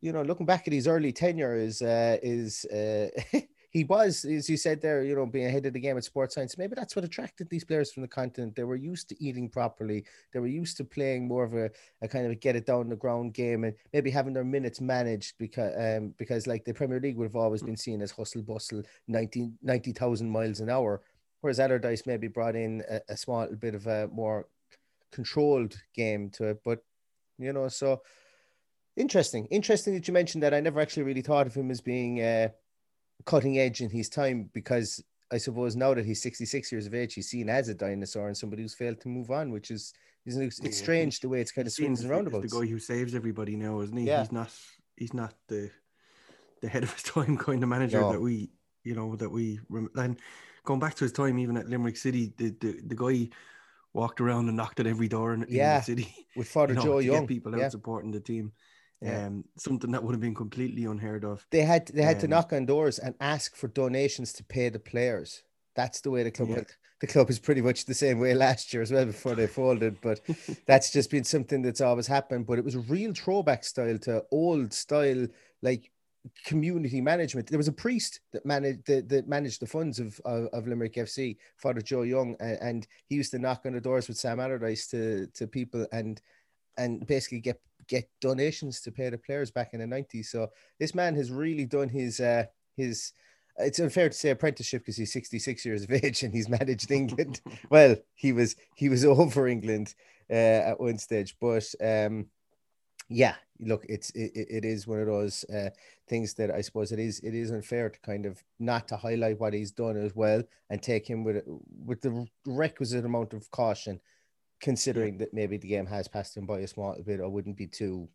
you 0.00 0.12
know, 0.12 0.22
looking 0.22 0.46
back 0.46 0.66
at 0.66 0.72
his 0.72 0.88
early 0.88 1.12
tenure 1.12 1.56
is 1.56 1.82
uh, 1.82 2.18
is 2.22 2.64
uh, 2.66 3.08
he 3.70 3.84
was, 3.84 4.24
as 4.24 4.48
you 4.48 4.56
said 4.56 4.80
there, 4.80 5.02
you 5.02 5.14
know, 5.14 5.26
being 5.26 5.46
ahead 5.46 5.66
of 5.66 5.72
the 5.72 5.80
game 5.80 5.96
at 5.96 6.04
sports 6.04 6.34
science. 6.34 6.56
Maybe 6.56 6.74
that's 6.74 6.96
what 6.96 7.04
attracted 7.04 7.48
these 7.50 7.64
players 7.64 7.92
from 7.92 8.02
the 8.02 8.08
continent. 8.08 8.56
They 8.56 8.64
were 8.64 8.76
used 8.76 9.08
to 9.10 9.22
eating 9.22 9.48
properly. 9.48 10.04
They 10.32 10.40
were 10.40 10.46
used 10.46 10.76
to 10.78 10.84
playing 10.84 11.28
more 11.28 11.44
of 11.44 11.54
a, 11.54 11.70
a 12.02 12.08
kind 12.08 12.26
of 12.26 12.32
a 12.32 12.36
get 12.36 12.56
it 12.56 12.66
down 12.66 12.88
the 12.88 12.96
ground 12.96 13.34
game 13.34 13.64
and 13.64 13.74
maybe 13.92 14.10
having 14.10 14.32
their 14.32 14.44
minutes 14.44 14.80
managed 14.80 15.34
because 15.38 15.72
um 15.78 16.14
because 16.16 16.46
like 16.46 16.64
the 16.64 16.74
Premier 16.74 17.00
League 17.00 17.16
would 17.16 17.26
have 17.26 17.36
always 17.36 17.62
been 17.62 17.76
seen 17.76 18.02
as 18.02 18.10
hustle 18.10 18.42
bustle 18.42 18.82
90 19.08 19.52
90,000 19.62 20.28
miles 20.28 20.60
an 20.60 20.70
hour. 20.70 21.02
Whereas 21.40 21.60
Allardyce 21.60 22.06
maybe 22.06 22.28
brought 22.28 22.56
in 22.56 22.82
a, 22.88 23.00
a 23.10 23.16
small 23.16 23.46
bit 23.46 23.74
of 23.74 23.86
a 23.86 24.08
more 24.08 24.46
controlled 25.12 25.76
game 25.94 26.30
to 26.30 26.50
it. 26.50 26.60
But 26.64 26.80
you 27.38 27.52
know, 27.52 27.68
so 27.68 28.02
interesting. 28.96 29.46
Interesting 29.46 29.94
that 29.94 30.08
you 30.08 30.14
mentioned 30.14 30.42
that. 30.42 30.54
I 30.54 30.60
never 30.60 30.80
actually 30.80 31.04
really 31.04 31.22
thought 31.22 31.46
of 31.46 31.54
him 31.54 31.70
as 31.70 31.80
being 31.80 32.22
uh, 32.22 32.48
cutting 33.24 33.58
edge 33.58 33.80
in 33.80 33.90
his 33.90 34.08
time 34.08 34.50
because 34.52 35.02
I 35.32 35.38
suppose 35.38 35.74
now 35.74 35.94
that 35.94 36.04
he's 36.04 36.22
66 36.22 36.70
years 36.70 36.86
of 36.86 36.94
age, 36.94 37.14
he's 37.14 37.28
seen 37.28 37.48
as 37.48 37.68
a 37.68 37.74
dinosaur 37.74 38.28
and 38.28 38.36
somebody 38.36 38.62
who's 38.62 38.74
failed 38.74 39.00
to 39.00 39.08
move 39.08 39.30
on, 39.30 39.50
which 39.50 39.70
is 39.70 39.92
isn't 40.26 40.42
it- 40.42 40.46
it's 40.46 40.60
Yeah, 40.62 40.70
strange 40.70 41.20
the 41.20 41.28
way 41.28 41.40
it's 41.40 41.52
kind 41.52 41.66
of 41.66 41.72
seen 41.72 41.86
swings 41.86 42.00
and 42.02 42.10
roundabouts. 42.10 42.50
The 42.52 42.60
guy 42.60 42.66
who 42.66 42.78
saves 42.78 43.14
everybody 43.14 43.56
now, 43.56 43.80
isn't 43.80 43.96
he? 43.96 44.04
Yeah. 44.06 44.20
He's 44.20 44.32
not. 44.32 44.50
He's 44.96 45.14
not 45.14 45.34
the 45.48 45.70
the 46.62 46.68
head 46.68 46.82
of 46.82 46.92
his 46.92 47.02
time 47.14 47.36
kind 47.36 47.62
of 47.62 47.68
manager 47.68 48.00
No. 48.00 48.12
that 48.12 48.20
we, 48.20 48.50
you 48.82 48.94
know, 48.94 49.14
that 49.16 49.30
we. 49.30 49.60
And 49.94 50.18
going 50.64 50.80
back 50.80 50.94
to 50.96 51.04
his 51.04 51.12
time, 51.12 51.38
even 51.38 51.56
at 51.56 51.68
Limerick 51.68 51.96
City, 51.96 52.32
the 52.36 52.50
the, 52.60 52.80
the 52.86 52.94
guy 52.96 53.28
walked 53.92 54.20
around 54.20 54.48
and 54.48 54.56
knocked 54.56 54.78
at 54.80 54.86
every 54.86 55.08
door 55.08 55.32
in, 55.32 55.42
in 55.44 55.56
the 55.56 55.80
city. 55.80 56.14
With 56.36 56.48
Father 56.48 56.74
you 56.74 56.80
know, 56.80 56.84
Joe 56.84 56.98
Young, 56.98 57.26
people 57.26 57.54
out 57.54 57.60
yeah. 57.60 57.68
supporting 57.68 58.10
the 58.10 58.20
team. 58.20 58.52
Yeah. 59.02 59.26
Um, 59.26 59.44
something 59.58 59.90
that 59.92 60.02
would 60.02 60.12
have 60.12 60.20
been 60.22 60.34
completely 60.34 60.84
unheard 60.86 61.24
of. 61.24 61.46
they 61.50 61.62
had 61.62 61.86
they 61.88 62.02
had 62.02 62.18
to 62.20 62.26
Um, 62.26 62.30
knock 62.30 62.52
on 62.52 62.64
doors 62.66 62.98
and 62.98 63.14
ask 63.20 63.54
for 63.54 63.68
donations 63.68 64.32
to 64.34 64.44
pay 64.44 64.70
the 64.70 64.78
players. 64.78 65.42
That's 65.74 66.00
the 66.00 66.10
way 66.10 66.22
the 66.22 66.30
club. 66.30 66.48
Yeah. 66.48 66.62
The 67.02 67.06
club 67.06 67.28
is 67.28 67.38
pretty 67.38 67.60
much 67.60 67.84
the 67.84 67.92
same 67.92 68.18
way 68.18 68.32
last 68.32 68.72
year 68.72 68.82
as 68.82 68.90
well 68.90 69.04
before 69.04 69.34
they 69.34 69.46
folded, 69.46 70.00
but 70.00 70.20
that's 70.66 70.90
just 70.90 71.10
been 71.10 71.24
something 71.24 71.60
that's 71.60 71.82
always 71.82 72.06
happened. 72.06 72.46
But 72.46 72.58
it 72.58 72.64
was 72.64 72.74
a 72.74 72.80
real 72.80 73.12
throwback 73.12 73.64
style 73.64 73.98
to 73.98 74.24
old 74.30 74.72
style, 74.72 75.26
like 75.60 75.90
community 76.46 77.02
management. 77.02 77.48
There 77.48 77.58
was 77.58 77.68
a 77.68 77.72
priest 77.72 78.20
that 78.32 78.46
managed 78.46 78.86
that, 78.86 79.10
that 79.10 79.28
managed 79.28 79.60
the 79.60 79.66
funds 79.66 79.98
of, 79.98 80.18
of, 80.24 80.46
of 80.54 80.66
Limerick 80.66 80.94
FC, 80.94 81.36
Father 81.58 81.82
Joe 81.82 82.00
Young, 82.02 82.34
and, 82.40 82.58
and 82.62 82.86
he 83.08 83.16
used 83.16 83.32
to 83.32 83.38
knock 83.38 83.66
on 83.66 83.74
the 83.74 83.80
doors 83.80 84.08
with 84.08 84.16
Sam 84.16 84.40
Allardyce 84.40 84.86
to 84.88 85.26
to 85.34 85.46
people 85.46 85.86
and 85.92 86.20
and 86.78 87.06
basically 87.06 87.40
get 87.40 87.60
get 87.88 88.08
donations 88.20 88.80
to 88.82 88.92
pay 88.92 89.08
the 89.10 89.18
players 89.18 89.50
back 89.50 89.70
in 89.72 89.80
the 89.80 89.86
90s. 89.86 90.26
So 90.26 90.50
this 90.78 90.94
man 90.94 91.14
has 91.16 91.30
really 91.30 91.64
done 91.64 91.88
his 91.88 92.20
uh 92.20 92.44
his 92.76 93.12
it's 93.58 93.78
unfair 93.78 94.10
to 94.10 94.14
say 94.14 94.30
apprenticeship 94.30 94.82
because 94.82 94.98
he's 94.98 95.12
66 95.12 95.64
years 95.64 95.82
of 95.84 95.90
age 96.04 96.22
and 96.22 96.34
he's 96.34 96.48
managed 96.48 96.90
England. 96.90 97.40
well, 97.70 97.96
he 98.14 98.32
was 98.32 98.56
he 98.74 98.88
was 98.88 99.04
over 99.04 99.48
England 99.48 99.94
uh, 100.30 100.34
at 100.70 100.80
one 100.80 100.98
stage, 100.98 101.36
but 101.40 101.66
um 101.80 102.26
yeah, 103.08 103.34
look, 103.60 103.84
it's 103.88 104.10
it, 104.10 104.32
it 104.34 104.64
is 104.64 104.86
one 104.86 105.00
of 105.00 105.06
those 105.06 105.44
uh, 105.44 105.70
things 106.08 106.34
that 106.34 106.50
I 106.50 106.60
suppose 106.60 106.92
it 106.92 106.98
is 106.98 107.20
it 107.20 107.34
is 107.34 107.50
unfair 107.50 107.88
to 107.88 108.00
kind 108.00 108.26
of 108.26 108.42
not 108.58 108.88
to 108.88 108.96
highlight 108.96 109.38
what 109.38 109.54
he's 109.54 109.70
done 109.70 109.96
as 109.96 110.14
well 110.14 110.42
and 110.70 110.82
take 110.82 111.08
him 111.08 111.22
with 111.22 111.44
with 111.84 112.00
the 112.00 112.26
requisite 112.46 113.04
amount 113.04 113.32
of 113.32 113.50
caution, 113.50 114.00
considering 114.60 115.18
that 115.18 115.34
maybe 115.34 115.56
the 115.56 115.68
game 115.68 115.86
has 115.86 116.08
passed 116.08 116.36
him 116.36 116.46
by 116.46 116.60
a 116.60 116.66
small 116.66 116.96
bit. 117.04 117.20
I 117.20 117.26
wouldn't 117.26 117.56
be 117.56 117.66
too 117.66 118.08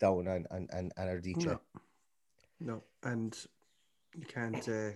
down 0.00 0.28
on 0.28 0.46
on 0.50 0.68
on, 0.72 0.90
on 0.96 1.06
Ardita. 1.06 1.46
No. 1.46 1.60
No, 2.60 2.82
and 3.04 3.36
you 4.16 4.26
can't. 4.26 4.68
Uh, 4.68 4.90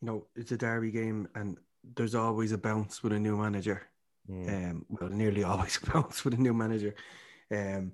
you 0.00 0.06
know, 0.06 0.26
it's 0.36 0.52
a 0.52 0.56
derby 0.56 0.90
game, 0.90 1.28
and 1.34 1.58
there's 1.96 2.14
always 2.14 2.52
a 2.52 2.58
bounce 2.58 3.02
with 3.02 3.12
a 3.12 3.18
new 3.18 3.36
manager. 3.36 3.82
Mm. 4.30 4.70
Um, 4.70 4.86
well, 4.88 5.10
nearly 5.10 5.42
always 5.44 5.78
bounce 5.78 6.24
with 6.24 6.34
a 6.34 6.40
new 6.40 6.54
manager. 6.54 6.94
Um, 7.50 7.92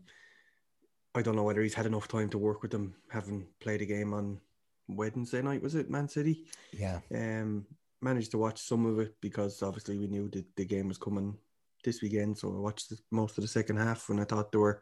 I 1.14 1.22
don't 1.22 1.36
know 1.36 1.42
whether 1.42 1.62
he's 1.62 1.74
had 1.74 1.86
enough 1.86 2.08
time 2.08 2.30
to 2.30 2.38
work 2.38 2.62
with 2.62 2.70
them, 2.70 2.94
having 3.10 3.46
played 3.60 3.82
a 3.82 3.86
game 3.86 4.14
on 4.14 4.40
Wednesday 4.88 5.42
night. 5.42 5.62
Was 5.62 5.74
it 5.74 5.90
Man 5.90 6.08
City? 6.08 6.46
Yeah. 6.72 7.00
Um, 7.14 7.66
managed 8.02 8.30
to 8.32 8.38
watch 8.38 8.61
some 8.61 8.87
of 8.87 8.99
it 8.99 9.14
because 9.21 9.62
obviously 9.62 9.99
we 9.99 10.09
knew 10.09 10.28
that 10.30 10.44
the 10.56 10.64
game 10.64 10.88
was 10.88 10.99
coming 10.99 11.37
this 11.85 12.02
weekend. 12.02 12.38
So 12.38 12.49
I 12.54 12.59
watched 12.59 12.90
the, 12.90 12.99
most 13.11 13.38
of 13.38 13.42
the 13.42 13.49
second 13.49 13.76
half, 13.76 14.09
and 14.09 14.21
I 14.21 14.25
thought 14.25 14.52
they 14.52 14.59
were 14.59 14.80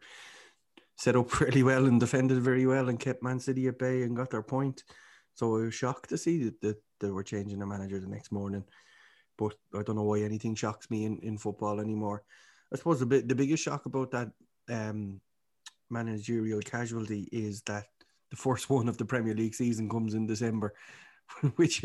set 0.97 1.15
up 1.15 1.39
really 1.41 1.63
well 1.63 1.85
and 1.85 1.99
defended 1.99 2.41
very 2.41 2.65
well 2.65 2.89
and 2.89 2.99
kept 2.99 3.23
Man 3.23 3.39
City 3.39 3.67
at 3.67 3.79
bay 3.79 4.03
and 4.03 4.15
got 4.15 4.29
their 4.29 4.43
point. 4.43 4.83
So 5.33 5.55
I 5.57 5.61
was 5.61 5.73
shocked 5.73 6.09
to 6.09 6.17
see 6.17 6.43
that, 6.43 6.61
that 6.61 6.77
they 6.99 7.09
were 7.09 7.23
changing 7.23 7.59
the 7.59 7.65
manager 7.65 7.99
the 7.99 8.07
next 8.07 8.31
morning. 8.31 8.63
But 9.37 9.55
I 9.73 9.81
don't 9.81 9.95
know 9.95 10.03
why 10.03 10.21
anything 10.21 10.55
shocks 10.55 10.89
me 10.89 11.05
in, 11.05 11.19
in 11.19 11.37
football 11.37 11.79
anymore. 11.79 12.23
I 12.73 12.77
suppose 12.77 12.99
the 12.99 13.05
bit, 13.05 13.27
the 13.27 13.35
biggest 13.35 13.63
shock 13.63 13.85
about 13.85 14.11
that 14.11 14.29
um, 14.69 15.19
managerial 15.89 16.61
casualty 16.61 17.27
is 17.31 17.61
that 17.63 17.85
the 18.29 18.37
first 18.37 18.69
one 18.69 18.87
of 18.87 18.97
the 18.97 19.05
Premier 19.05 19.33
League 19.33 19.55
season 19.55 19.89
comes 19.89 20.13
in 20.13 20.27
December, 20.27 20.73
which 21.55 21.83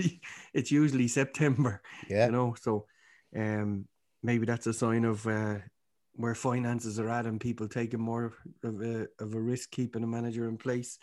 it's 0.54 0.70
usually 0.70 1.08
September. 1.08 1.82
Yeah. 2.08 2.26
You 2.26 2.32
know, 2.32 2.54
so 2.60 2.86
um, 3.36 3.86
maybe 4.22 4.46
that's 4.46 4.66
a 4.66 4.72
sign 4.72 5.04
of 5.04 5.26
uh, 5.26 5.58
where 6.14 6.34
finances 6.34 6.98
are 6.98 7.10
at 7.10 7.26
and 7.26 7.40
people 7.40 7.68
taking 7.68 8.00
more 8.00 8.32
of 8.64 8.82
a, 8.82 9.06
of 9.20 9.34
a 9.34 9.40
risk 9.40 9.70
keeping 9.70 10.02
a 10.02 10.06
manager 10.06 10.48
in 10.48 10.56
place. 10.56 10.98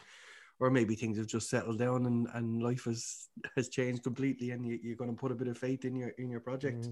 Or 0.59 0.69
maybe 0.69 0.95
things 0.95 1.17
have 1.17 1.27
just 1.27 1.49
settled 1.49 1.79
down 1.79 2.05
and, 2.05 2.27
and 2.35 2.63
life 2.63 2.85
has 2.85 3.27
has 3.55 3.69
changed 3.69 4.03
completely, 4.03 4.51
and 4.51 4.65
you, 4.65 4.79
you're 4.81 4.95
going 4.95 5.09
to 5.09 5.19
put 5.19 5.31
a 5.31 5.35
bit 5.35 5.47
of 5.47 5.57
faith 5.57 5.83
in 5.83 5.95
your 5.95 6.09
in 6.09 6.29
your 6.29 6.39
project. 6.39 6.87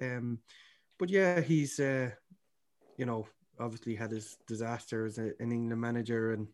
Um, 0.00 0.38
but 0.98 1.08
yeah, 1.08 1.40
he's 1.40 1.80
uh, 1.80 2.10
you 2.96 3.06
know 3.06 3.26
obviously 3.58 3.94
had 3.94 4.10
his 4.10 4.36
disaster 4.46 5.06
as 5.06 5.18
a, 5.18 5.32
an 5.40 5.50
England 5.50 5.80
manager, 5.80 6.32
and 6.34 6.48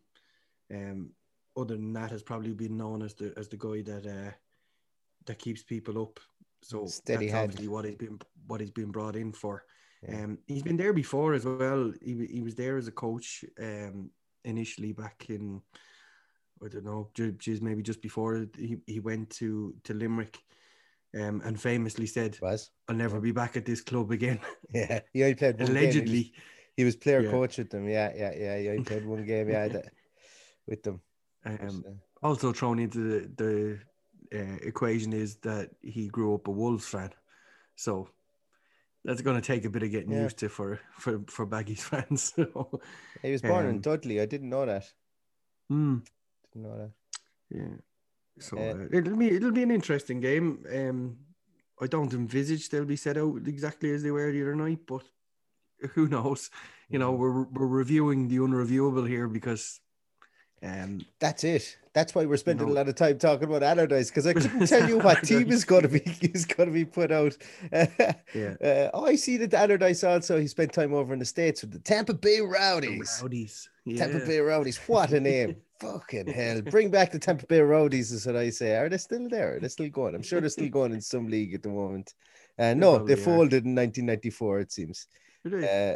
um, 0.73 1.11
other 1.57 1.75
than 1.75 1.93
that, 1.93 2.11
has 2.11 2.23
probably 2.23 2.53
been 2.53 2.77
known 2.77 3.01
as 3.01 3.13
the 3.13 3.33
as 3.37 3.47
the 3.49 3.57
guy 3.57 3.81
that 3.81 4.05
uh, 4.05 4.31
that 5.25 5.39
keeps 5.39 5.63
people 5.63 6.01
up. 6.01 6.19
So 6.63 6.85
Steady 6.85 7.27
that's 7.27 7.37
obviously 7.43 7.67
what 7.67 7.85
he's 7.85 7.95
been 7.95 8.19
what 8.47 8.61
he's 8.61 8.71
been 8.71 8.91
brought 8.91 9.15
in 9.15 9.31
for. 9.31 9.65
Yeah. 10.07 10.23
Um, 10.23 10.37
he's 10.47 10.63
been 10.63 10.77
there 10.77 10.93
before 10.93 11.33
as 11.33 11.45
well. 11.45 11.91
He, 12.01 12.27
he 12.31 12.41
was 12.41 12.55
there 12.55 12.77
as 12.77 12.87
a 12.87 12.91
coach 12.91 13.45
um, 13.59 14.09
initially 14.43 14.93
back 14.93 15.25
in 15.29 15.61
I 16.63 16.67
don't 16.67 16.85
know, 16.85 17.09
just 17.39 17.61
maybe 17.61 17.81
just 17.81 18.01
before 18.01 18.45
he, 18.57 18.77
he 18.85 18.99
went 18.99 19.29
to 19.31 19.73
to 19.83 19.93
Limerick, 19.93 20.37
um, 21.15 21.41
and 21.43 21.59
famously 21.59 22.05
said, 22.05 22.37
Was. 22.41 22.69
"I'll 22.87 22.95
never 22.95 23.19
be 23.19 23.31
back 23.31 23.57
at 23.57 23.65
this 23.65 23.81
club 23.81 24.11
again." 24.11 24.39
Yeah. 24.73 24.99
He 25.11 25.23
only 25.23 25.35
played 25.35 25.59
one 25.59 25.67
game. 25.67 25.75
He 25.75 25.85
was- 25.85 25.85
Allegedly, 25.95 26.33
He 26.77 26.83
was 26.83 26.95
player 26.95 27.21
Yeah. 27.21 27.31
coach 27.31 27.57
with 27.57 27.69
them. 27.71 27.87
Yeah, 27.89 28.11
yeah, 28.15 28.33
yeah. 28.37 28.57
He 28.59 28.69
only 28.69 28.83
played 28.83 29.05
one 29.05 29.25
game. 29.25 29.49
Yeah, 29.49 29.81
with 30.67 30.83
them. 30.83 31.01
Um, 31.45 31.83
also 32.21 32.53
thrown 32.53 32.79
into 32.79 32.99
the, 32.99 33.79
the 34.31 34.39
uh, 34.39 34.57
equation 34.61 35.13
is 35.13 35.35
that 35.37 35.69
he 35.81 36.07
grew 36.07 36.33
up 36.35 36.47
a 36.47 36.51
Wolves 36.51 36.87
fan, 36.87 37.11
so 37.75 38.09
that's 39.03 39.21
going 39.21 39.35
to 39.35 39.45
take 39.45 39.65
a 39.65 39.69
bit 39.69 39.83
of 39.83 39.91
getting 39.91 40.11
Yeah. 40.11 40.23
used 40.23 40.37
to 40.39 40.49
for 40.49 40.79
for 40.97 41.21
for 41.27 41.47
Baggies 41.47 41.79
fans. 41.89 42.33
So, 42.35 42.79
he 43.23 43.31
was 43.31 43.41
born 43.41 43.65
in 43.65 43.75
um, 43.75 43.81
Dudley. 43.81 44.21
I 44.21 44.25
didn't 44.25 44.49
know 44.49 44.65
that. 44.65 44.91
mm, 45.71 46.01
Didn't 46.53 46.69
know 46.69 46.77
that. 46.77 46.91
yeah. 47.49 47.75
So 48.39 48.57
Uh, 48.57 48.73
uh, 48.73 48.87
it'll 48.91 49.17
be 49.17 49.29
it'll 49.31 49.51
be 49.51 49.63
an 49.63 49.71
interesting 49.71 50.19
game. 50.19 50.65
Um, 50.73 51.17
I 51.81 51.87
don't 51.87 52.13
envisage 52.13 52.69
they'll 52.69 52.85
be 52.85 52.95
set 52.95 53.17
out 53.17 53.47
exactly 53.47 53.91
as 53.91 54.03
they 54.03 54.11
were 54.11 54.31
the 54.31 54.41
other 54.43 54.55
night, 54.55 54.79
but 54.85 55.01
who 55.93 56.07
knows? 56.07 56.49
You 56.89 56.99
know, 56.99 57.11
we're 57.13 57.43
we're 57.43 57.67
reviewing 57.67 58.27
the 58.27 58.37
unreviewable 58.37 59.07
here 59.07 59.27
because, 59.27 59.79
um, 60.63 61.05
That's 61.19 61.43
it. 61.43 61.77
That's 61.93 62.15
why 62.15 62.25
we're 62.25 62.37
spending 62.37 62.67
know- 62.67 62.73
a 62.73 62.75
lot 62.75 62.87
of 62.87 62.95
time 62.95 63.17
talking 63.17 63.49
about 63.49 63.63
Allardyce 63.63 64.09
because 64.09 64.25
I 64.25 64.33
couldn't 64.33 64.67
tell 64.67 64.87
you 64.87 64.99
what 65.03 65.23
team 65.23 65.51
is 65.51 65.65
going 65.65 65.81
to 65.81 65.89
be 65.89 65.99
is 66.21 66.45
going 66.45 66.69
to 66.69 66.73
be 66.73 66.85
put 66.85 67.11
out. 67.11 67.35
Yeah. 68.33 68.53
Uh, 68.63 68.89
oh, 68.93 69.05
I 69.05 69.15
see 69.15 69.35
that 69.37 69.53
Allardyce 69.53 70.05
also 70.05 70.39
he 70.39 70.47
spent 70.47 70.71
time 70.71 70.93
over 70.93 71.11
in 71.11 71.19
the 71.19 71.25
states 71.25 71.61
with 71.61 71.71
the 71.71 71.79
Tampa 71.79 72.13
Bay 72.13 72.39
Rowdies. 72.39 73.19
Rowdies, 73.21 73.69
Tampa. 73.97 74.19
Bay 74.25 74.39
Rowdies. 74.39 74.77
What 74.87 75.11
a 75.11 75.19
name! 75.19 75.57
Fucking 75.81 76.27
hell! 76.27 76.61
Bring 76.61 76.89
back 76.91 77.11
the 77.11 77.19
Tampa 77.19 77.45
Bay 77.45 77.59
Rowdies 77.59 78.13
is 78.13 78.25
what 78.25 78.37
I 78.37 78.51
say. 78.51 78.77
Are 78.77 78.87
they 78.87 78.97
still 78.97 79.27
there? 79.27 79.59
They're 79.59 79.67
still 79.67 79.89
going. 79.89 80.15
I'm 80.15 80.21
sure 80.23 80.39
they're 80.39 80.49
still 80.49 80.69
going 80.69 80.93
in 80.93 81.01
some 81.01 81.27
league 81.27 81.53
at 81.53 81.63
the 81.63 81.69
moment. 81.69 82.13
Uh, 82.57 82.73
no, 82.73 82.99
they 83.03 83.13
are. 83.13 83.17
folded 83.17 83.65
in 83.65 83.75
1994. 83.75 84.59
It 84.61 84.71
seems. 84.71 85.07
Really? 85.43 85.67
Uh, 85.67 85.95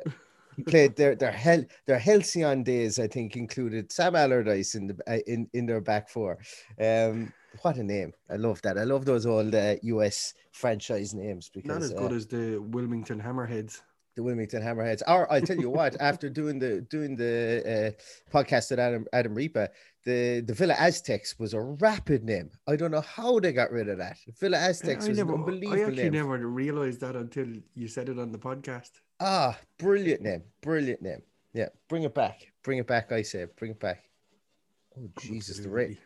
he 0.56 0.64
played 0.64 0.96
their 0.96 1.16
their 1.16 1.32
hell 1.32 1.64
their 1.86 2.00
halcyon 2.00 2.64
days. 2.64 3.00
I 3.00 3.08
think 3.08 3.36
included 3.36 3.92
Sam 3.92 4.16
Allardyce 4.16 4.76
in 4.76 4.88
the 4.88 4.98
uh, 5.08 5.20
in 5.28 5.48
in 5.54 5.66
their 5.66 5.82
back 5.82 6.10
four. 6.10 6.38
Um, 6.80 7.34
what 7.62 7.78
a 7.78 7.84
name! 7.84 8.14
I 8.30 8.36
love 8.36 8.62
that. 8.64 8.78
I 8.78 8.84
love 8.84 9.06
those 9.06 9.26
old 9.26 9.56
uh, 9.56 9.76
US 9.82 10.34
franchise 10.52 11.14
names 11.14 11.50
because 11.54 11.68
Not 11.70 11.82
as 11.84 11.92
uh, 11.94 11.96
good 11.96 12.14
as 12.14 12.28
the 12.28 12.58
Wilmington 12.58 13.22
Hammerheads. 13.22 13.82
the 14.16 14.24
Wilmington 14.24 14.62
Hammerheads. 14.62 15.02
Or 15.08 15.32
I'll 15.32 15.42
tell 15.42 15.58
you 15.58 15.70
what, 15.70 15.96
after 16.02 16.30
doing 16.30 16.60
the 16.60 16.82
doing 16.82 17.16
the 17.16 17.96
uh, 17.98 18.36
podcast 18.36 18.72
with 18.72 18.80
Adam 18.80 19.06
Adam 19.14 19.34
Reaper, 19.34 19.70
the 20.04 20.42
the 20.46 20.54
Villa 20.54 20.76
Aztecs 20.76 21.38
was 21.40 21.54
a 21.54 21.62
rapid 21.62 22.24
name. 22.24 22.50
I 22.68 22.76
don't 22.76 22.92
know 22.92 23.02
how 23.02 23.40
they 23.40 23.54
got 23.54 23.72
rid 23.72 23.90
of 23.90 23.98
that. 24.00 24.18
Villa 24.40 24.58
Aztecs 24.58 25.06
I, 25.06 25.10
was 25.10 25.18
never, 25.18 25.36
an 25.36 25.64
I 25.68 25.80
actually 25.82 26.04
name. 26.04 26.14
never 26.14 26.38
realized 26.48 27.00
that 27.02 27.16
until 27.16 27.48
you 27.74 27.88
said 27.88 28.10
it 28.10 28.20
on 28.20 28.32
the 28.32 28.38
podcast. 28.38 28.92
Ah, 29.20 29.58
brilliant 29.78 30.22
name, 30.22 30.44
brilliant 30.62 31.02
name. 31.02 31.22
Yeah, 31.54 31.70
bring 31.88 32.04
it 32.04 32.14
back, 32.14 32.52
bring 32.64 32.80
it 32.80 32.88
back. 32.88 33.12
I 33.12 33.22
say, 33.22 33.46
bring 33.58 33.72
it 33.72 33.80
back. 33.80 34.04
Oh 34.98 35.10
Jesus, 35.20 35.60
the 35.60 35.70
rain. 35.70 35.98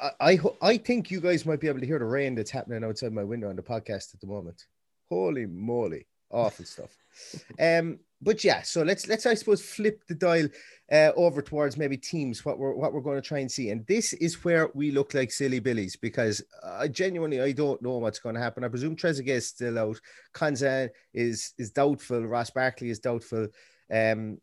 I, 0.00 0.32
I 0.32 0.38
I 0.62 0.76
think 0.78 1.10
you 1.10 1.20
guys 1.20 1.44
might 1.44 1.60
be 1.60 1.68
able 1.68 1.80
to 1.80 1.86
hear 1.86 1.98
the 1.98 2.04
rain 2.04 2.34
that's 2.34 2.50
happening 2.50 2.84
outside 2.84 3.12
my 3.12 3.24
window 3.24 3.50
on 3.50 3.56
the 3.56 3.62
podcast 3.62 4.14
at 4.14 4.20
the 4.20 4.26
moment. 4.26 4.64
Holy 5.08 5.46
moly, 5.46 6.06
awful 6.30 6.64
stuff. 6.64 6.96
Um, 7.58 7.98
but 8.20 8.42
yeah, 8.42 8.62
so 8.62 8.82
let's 8.82 9.06
let's 9.06 9.26
I 9.26 9.34
suppose 9.34 9.62
flip 9.62 10.04
the 10.08 10.14
dial 10.14 10.48
uh, 10.90 11.12
over 11.16 11.40
towards 11.42 11.76
maybe 11.76 11.96
teams 11.96 12.44
what 12.44 12.58
we're 12.58 12.74
what 12.74 12.92
we're 12.92 13.00
going 13.00 13.20
to 13.20 13.26
try 13.26 13.38
and 13.38 13.50
see, 13.50 13.70
and 13.70 13.86
this 13.86 14.12
is 14.14 14.44
where 14.44 14.70
we 14.74 14.90
look 14.90 15.14
like 15.14 15.30
silly 15.30 15.60
billies 15.60 15.96
because 15.96 16.42
I 16.64 16.88
genuinely 16.88 17.40
I 17.40 17.52
don't 17.52 17.80
know 17.82 17.98
what's 17.98 18.18
going 18.18 18.34
to 18.34 18.40
happen. 18.40 18.64
I 18.64 18.68
presume 18.68 18.96
Trezeguet 18.96 19.28
is 19.28 19.48
still 19.48 19.78
out, 19.78 20.00
Konsa 20.34 20.90
is 21.14 21.54
is 21.58 21.70
doubtful, 21.70 22.26
Ross 22.26 22.50
Barkley 22.50 22.90
is 22.90 22.98
doubtful. 22.98 23.48
Um, 23.92 24.38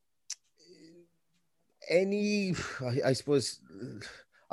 any, 1.88 2.56
I, 2.82 3.10
I 3.10 3.14
suppose, 3.14 3.60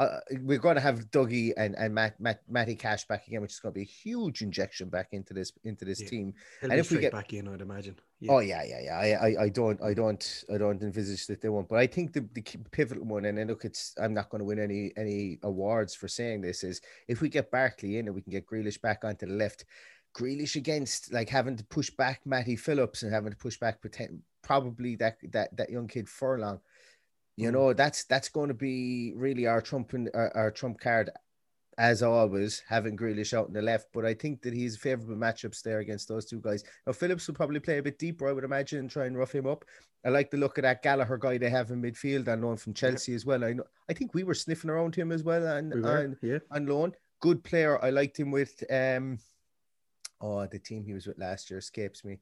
uh, 0.03 0.21
we're 0.43 0.59
going 0.59 0.75
to 0.75 0.81
have 0.81 1.11
Dougie 1.11 1.53
and 1.57 1.75
and 1.77 1.95
Matt, 1.95 2.19
Matt 2.21 2.43
Matty 2.49 2.75
Cash 2.77 3.07
back 3.07 3.27
again, 3.27 3.41
which 3.43 3.53
is 3.53 3.61
going 3.61 3.73
to 3.73 3.79
be 3.79 3.83
a 3.83 3.85
huge 3.85 4.43
injection 4.43 4.89
back 4.89 5.09
into 5.13 5.33
this 5.35 5.53
into 5.65 5.85
this 5.85 6.01
Yeah. 6.01 6.09
team. 6.09 6.35
He'll 6.61 6.71
And 6.71 6.81
if 6.81 6.91
we 6.91 6.99
get- 6.99 7.13
back 7.13 7.33
in, 7.33 7.49
I'd 7.49 7.61
imagine. 7.61 7.97
Oh 8.29 8.39
yeah, 8.39 8.63
yeah, 8.63 8.81
yeah. 8.85 8.99
I, 8.99 9.27
I, 9.27 9.43
I 9.45 9.49
don't, 9.49 9.83
I 9.83 9.95
don't, 9.95 10.45
I 10.55 10.57
don't 10.57 10.81
envisage 10.81 11.27
that 11.27 11.41
they 11.41 11.49
won't. 11.49 11.69
But 11.69 11.81
I 11.81 11.89
think 11.89 12.13
the, 12.13 12.21
the 12.35 12.43
pivotal 12.71 13.05
one, 13.05 13.25
and 13.25 13.37
then 13.37 13.49
look, 13.49 13.65
it's 13.65 13.95
I'm 14.01 14.15
not 14.15 14.31
going 14.31 14.39
to 14.39 14.45
win 14.45 14.61
any 14.61 14.93
any 14.97 15.41
awards 15.43 15.95
for 15.95 16.07
saying 16.07 16.41
this, 16.43 16.63
is 16.63 16.81
if 17.09 17.21
we 17.21 17.29
get 17.29 17.51
Barkley 17.51 17.99
in 17.99 18.07
and 18.07 18.15
we 18.15 18.23
can 18.23 18.31
get 18.31 18.47
Grealish 18.47 18.81
back 18.81 19.05
onto 19.05 19.27
the 19.27 19.33
left, 19.33 19.65
Grealish 20.15 20.55
against 20.57 21.13
like 21.13 21.29
having 21.29 21.57
to 21.57 21.65
push 21.65 21.91
back 21.91 22.21
Matty 22.25 22.55
Phillips 22.55 23.03
and 23.03 23.13
having 23.13 23.33
to 23.33 23.37
push 23.37 23.59
back 23.59 23.81
pretend, 23.81 24.21
probably 24.43 24.95
that 24.97 25.17
that 25.33 25.57
that 25.57 25.71
young 25.71 25.89
kid 25.89 26.09
Furlong. 26.09 26.61
You 27.37 27.51
know, 27.51 27.73
that's 27.73 28.05
that's 28.05 28.29
going 28.29 28.49
to 28.49 28.55
be 28.55 29.13
really 29.17 29.47
our 29.47 29.61
trump 29.61 29.95
in, 29.95 30.09
our, 30.15 30.31
our 30.37 30.51
trump 30.51 30.81
card 30.81 31.11
as 31.79 32.03
always, 32.03 32.63
having 32.69 32.97
Grealish 32.97 33.33
out 33.33 33.47
on 33.47 33.53
the 33.53 33.63
left, 33.63 33.89
but 33.93 34.05
I 34.05 34.15
think 34.15 34.43
that 34.43 34.53
he's 34.53 34.77
a 34.77 34.79
favourable 34.79 35.17
matchups 35.17 35.63
there 35.63 35.79
against 35.79 36.07
those 36.07 36.27
two 36.27 36.41
guys. 36.41 36.65
Now, 36.87 36.93
Phillips 36.93 37.27
will 37.27 37.35
probably 37.35 37.61
play 37.61 37.79
a 37.79 37.83
bit 37.83 37.99
deeper, 37.99 38.29
I 38.29 38.33
would 38.33 38.45
imagine, 38.45 38.81
and 38.81 38.91
try 38.91 39.07
and 39.07 39.17
rough 39.17 39.35
him 39.35 39.47
up. 39.47 39.65
I 40.05 40.11
like 40.11 40.31
the 40.31 40.37
look 40.37 40.59
of 40.59 40.63
that 40.63 40.83
Gallagher 40.83 41.17
guy 41.17 41.39
they 41.39 41.49
have 41.49 41.71
in 41.71 41.81
midfield 41.81 42.29
on 42.29 42.43
loan 42.43 42.57
from 42.57 42.75
Chelsea 42.75 43.15
as 43.15 43.25
well. 43.25 43.45
I 43.45 43.53
know, 43.55 43.65
I 43.89 43.95
think 43.95 44.13
we 44.15 44.25
were 44.25 44.35
sniffing 44.35 44.69
around 44.69 44.95
him 44.95 45.13
as 45.13 45.23
well 45.23 45.47
and 45.47 45.73
We 45.73 45.83
on, 45.83 46.17
yeah. 46.21 46.39
on 46.51 46.67
loan. 46.67 46.93
Good 47.21 47.43
player. 47.45 47.83
I 47.83 47.91
liked 47.91 48.19
him 48.19 48.31
with, 48.31 48.63
um, 48.71 49.19
oh, 50.21 50.47
the 50.47 50.59
team 50.59 50.85
he 50.85 50.93
was 50.93 51.07
with 51.07 51.19
last 51.19 51.51
year 51.51 51.59
escapes 51.59 52.05
me. 52.05 52.19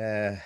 Uh, 0.00 0.36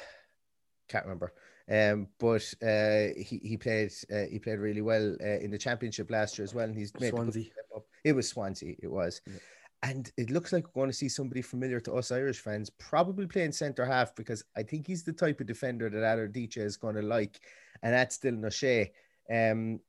can't 0.88 1.04
remember. 1.04 1.32
Um, 1.68 2.06
but 2.18 2.42
uh, 2.62 3.12
he 3.16 3.40
he 3.42 3.56
played 3.56 3.92
uh, 4.12 4.26
he 4.30 4.38
played 4.38 4.60
really 4.60 4.82
well 4.82 5.16
uh, 5.20 5.38
in 5.38 5.50
the 5.50 5.58
championship 5.58 6.10
last 6.10 6.38
year 6.38 6.44
as 6.44 6.54
well, 6.54 6.66
and 6.66 6.76
he's 6.76 6.92
made 7.00 7.10
Swansea. 7.10 7.46
up. 7.74 7.84
It 8.04 8.12
was 8.12 8.28
Swansea, 8.28 8.76
it 8.80 8.90
was, 8.90 9.20
and 9.82 10.10
it 10.16 10.30
looks 10.30 10.52
like 10.52 10.64
we're 10.64 10.82
going 10.82 10.90
to 10.90 10.96
see 10.96 11.08
somebody 11.08 11.42
familiar 11.42 11.80
to 11.80 11.94
us 11.94 12.12
Irish 12.12 12.38
fans, 12.38 12.70
probably 12.70 13.26
playing 13.26 13.50
centre 13.52 13.84
half 13.84 14.14
because 14.14 14.44
I 14.56 14.62
think 14.62 14.86
he's 14.86 15.02
the 15.02 15.12
type 15.12 15.40
of 15.40 15.46
defender 15.46 15.90
that 15.90 16.04
Adder 16.04 16.28
DJ 16.28 16.58
is 16.58 16.76
going 16.76 16.94
to 16.94 17.02
like, 17.02 17.40
and 17.82 17.92
that's 17.92 18.18
Dylan 18.18 18.44
O'Shea. 18.44 18.92
Um, 19.28 19.80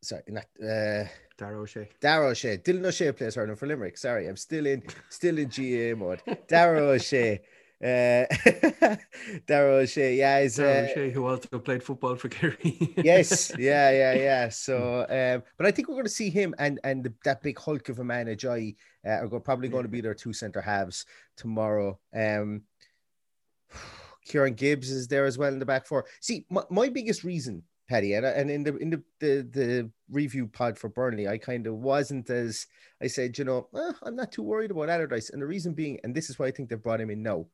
sorry, 0.00 0.22
not 0.28 0.46
uh, 0.62 1.04
Dara 1.36 1.60
O'Shea. 1.60 1.88
Dara 2.00 2.28
O'Shea. 2.28 2.56
Dylan 2.58 2.86
O'Shea 2.86 3.12
plays 3.12 3.34
hurling 3.34 3.56
for 3.56 3.66
Limerick. 3.66 3.98
Sorry, 3.98 4.26
I'm 4.26 4.36
still 4.36 4.66
in 4.66 4.82
still 5.10 5.36
in 5.38 5.50
GA 5.50 5.92
mode. 5.94 6.22
Dara 6.48 6.80
O'Shea. 6.80 7.42
Uh, 7.82 8.26
Dara 9.46 9.76
O'Shea, 9.76 10.14
yeah, 10.14 10.42
he's 10.42 10.60
uh, 10.60 10.86
O'Shea, 10.90 11.10
who 11.10 11.26
also 11.26 11.58
played 11.58 11.82
football 11.82 12.14
for 12.14 12.28
Kerry. 12.28 12.92
yes, 13.02 13.52
yeah, 13.58 13.90
yeah, 13.90 14.12
yeah. 14.12 14.48
So, 14.50 15.06
um, 15.08 15.42
but 15.56 15.66
I 15.66 15.70
think 15.70 15.88
we're 15.88 15.94
going 15.94 16.04
to 16.04 16.10
see 16.10 16.28
him 16.28 16.54
and 16.58 16.78
and 16.84 17.02
the, 17.04 17.14
that 17.24 17.42
big 17.42 17.58
hulk 17.58 17.88
of 17.88 17.98
a 17.98 18.04
man, 18.04 18.26
Ajayi, 18.26 18.76
uh, 19.06 19.10
are 19.10 19.28
go- 19.28 19.40
probably 19.40 19.68
going 19.68 19.84
to 19.84 19.88
be 19.88 20.02
their 20.02 20.14
two 20.14 20.34
centre 20.34 20.60
halves 20.60 21.06
tomorrow. 21.38 21.98
Um, 22.14 22.62
Kieran 24.26 24.54
Gibbs 24.54 24.90
is 24.90 25.08
there 25.08 25.24
as 25.24 25.38
well 25.38 25.52
in 25.52 25.58
the 25.58 25.66
back 25.66 25.86
four. 25.86 26.04
See, 26.20 26.44
my, 26.50 26.62
my 26.70 26.90
biggest 26.90 27.24
reason, 27.24 27.62
Paddy, 27.88 28.12
and, 28.12 28.26
and 28.26 28.50
in 28.50 28.62
the 28.62 28.76
in 28.76 28.90
the, 28.90 29.02
the 29.20 29.48
the 29.50 29.90
review 30.10 30.46
pod 30.48 30.78
for 30.78 30.90
Burnley, 30.90 31.28
I 31.28 31.38
kind 31.38 31.66
of 31.66 31.76
wasn't 31.76 32.28
as 32.28 32.66
I 33.00 33.06
said, 33.06 33.38
you 33.38 33.44
know, 33.44 33.68
"Eh, 33.74 33.92
I'm 34.02 34.16
not 34.16 34.32
too 34.32 34.42
worried 34.42 34.70
about 34.70 34.90
Allardyce, 34.90 35.30
and 35.30 35.40
the 35.40 35.46
reason 35.46 35.72
being, 35.72 35.98
and 36.04 36.14
this 36.14 36.28
is 36.28 36.38
why 36.38 36.46
I 36.46 36.50
think 36.50 36.68
they've 36.68 36.82
brought 36.82 37.00
him 37.00 37.10
in 37.10 37.22
now. 37.22 37.46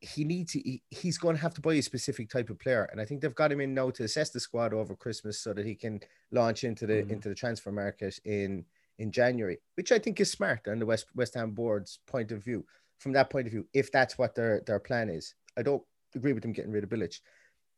He 0.00 0.24
needs 0.24 0.52
to, 0.52 0.60
he, 0.60 0.82
he's 0.90 1.18
going 1.18 1.34
to 1.36 1.42
have 1.42 1.54
to 1.54 1.60
buy 1.60 1.74
a 1.74 1.82
specific 1.82 2.30
type 2.30 2.50
of 2.50 2.58
player, 2.58 2.88
and 2.92 3.00
I 3.00 3.04
think 3.04 3.20
they've 3.20 3.34
got 3.34 3.50
him 3.50 3.60
in 3.60 3.74
now 3.74 3.90
to 3.90 4.04
assess 4.04 4.30
the 4.30 4.38
squad 4.40 4.72
over 4.72 4.94
Christmas 4.94 5.40
so 5.40 5.52
that 5.52 5.66
he 5.66 5.74
can 5.74 6.00
launch 6.30 6.62
into 6.64 6.86
the 6.86 7.02
Mhm. 7.02 7.10
into 7.10 7.28
the 7.28 7.34
transfer 7.34 7.72
market 7.72 8.18
in 8.24 8.64
in 8.98 9.10
January, 9.12 9.58
which 9.76 9.92
I 9.92 9.98
think 9.98 10.20
is 10.20 10.30
smart 10.30 10.66
on 10.68 10.78
the 10.78 10.86
West 10.86 11.06
West 11.14 11.34
Ham 11.34 11.50
board's 11.52 11.98
point 12.06 12.30
of 12.32 12.44
view. 12.44 12.64
From 12.98 13.12
that 13.12 13.30
point 13.30 13.46
of 13.46 13.52
view, 13.52 13.66
if 13.72 13.90
that's 13.90 14.18
what 14.18 14.34
their 14.34 14.60
their 14.60 14.80
plan 14.80 15.08
is, 15.08 15.34
I 15.56 15.62
don't 15.62 15.82
agree 16.14 16.32
with 16.32 16.42
them 16.42 16.52
getting 16.52 16.72
rid 16.72 16.84
of 16.84 16.90
Bilic. 16.90 17.20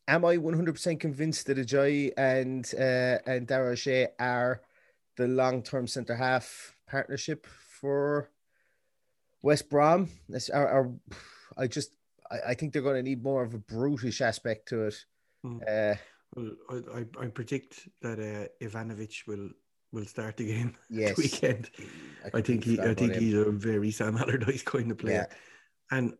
Am 0.08 0.24
I 0.24 0.36
100% 0.36 0.98
convinced 0.98 1.46
that 1.46 1.58
Ajayi 1.58 2.12
and 2.16 2.70
uh, 2.74 3.18
and 3.26 3.46
Dara 3.46 3.72
O'Shea 3.72 4.08
are 4.18 4.60
the 5.16 5.28
long 5.28 5.62
term 5.62 5.86
centre 5.86 6.16
half 6.16 6.74
partnership 6.86 7.46
for 7.46 8.30
West 9.42 9.68
Brom? 9.70 10.08
This 10.28 10.50
are, 10.50 10.68
are 10.68 10.90
I 11.56 11.66
just 11.66 11.96
I, 12.30 12.50
I 12.50 12.54
think 12.54 12.72
they're 12.72 12.82
going 12.82 12.96
to 12.96 13.02
need 13.02 13.22
more 13.22 13.42
of 13.42 13.54
a 13.54 13.58
brutish 13.58 14.20
aspect 14.20 14.68
to 14.68 14.84
it. 14.86 15.04
Hmm. 15.42 15.58
Uh, 15.66 15.94
Well, 16.36 16.50
I, 16.70 16.74
I, 17.00 17.24
I 17.24 17.26
predict 17.28 17.88
that 18.02 18.18
uh, 18.18 18.64
Ivanovic 18.64 19.26
will 19.26 19.50
will 19.92 20.06
start 20.06 20.36
the 20.38 20.46
game 20.46 20.76
yes, 20.88 21.16
weekend. 21.16 21.70
I 22.32 22.40
think 22.40 22.62
completely 22.62 22.84
he 22.84 22.90
I 22.90 22.94
think 22.94 23.12
him. 23.14 23.22
he's 23.22 23.34
a 23.34 23.50
very 23.50 23.90
Sam 23.90 24.16
Allardyce 24.16 24.62
kind 24.72 24.90
of 24.90 24.98
player. 24.98 25.26
Yeah. 25.28 25.36
And 25.96 26.14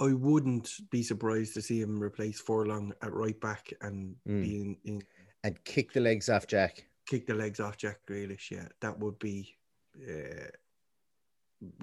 I 0.00 0.12
wouldn't 0.14 0.68
be 0.90 1.02
surprised 1.02 1.54
to 1.54 1.62
see 1.62 1.80
him 1.80 2.02
replace 2.02 2.40
Furlong 2.40 2.92
at 3.02 3.12
right 3.12 3.38
back 3.40 3.72
and 3.82 4.16
Mm. 4.26 4.42
be 4.42 4.60
in, 4.60 4.76
in 4.84 5.02
and 5.44 5.62
kick 5.64 5.92
the 5.92 6.00
legs 6.00 6.28
off 6.28 6.46
Jack. 6.46 6.84
kick 7.06 7.26
the 7.26 7.34
legs 7.34 7.60
off 7.60 7.76
Jack 7.76 7.98
Grealish. 8.08 8.50
Yeah, 8.50 8.68
that 8.80 8.98
would 8.98 9.18
be 9.18 9.56
uh, 9.96 10.48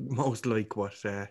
most 0.01 0.45
like 0.45 0.75
what 0.75 0.93
uh, 1.05 1.27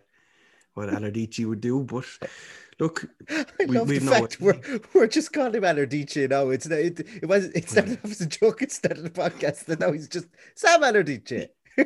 what 0.77 0.89
Alardici 0.91 1.45
would 1.47 1.61
do. 1.61 1.83
But 1.83 2.05
look, 2.79 3.09
I 3.31 3.45
We- 3.67 3.79
love 3.79 3.89
we've 3.89 4.05
the 4.05 4.11
fact 4.11 4.41
we're 4.41 4.61
we're 4.95 5.07
just 5.07 5.33
calling 5.33 5.55
him 5.55 5.63
Alardice 5.63 6.29
now. 6.31 6.51
It's 6.51 6.69
not, 6.69 6.79
it, 6.79 7.01
it 7.01 7.27
was 7.27 7.47
it 7.47 7.69
started 7.69 7.99
off 8.05 8.11
as 8.11 8.21
a 8.21 8.27
joke. 8.27 8.63
It 8.63 8.71
started 8.73 9.03
the 9.03 9.11
podcast, 9.11 9.69
and 9.69 9.81
now 9.81 9.93
he's 9.93 10.09
just 10.09 10.29
Sam 10.55 10.83
Alardice. 10.83 11.49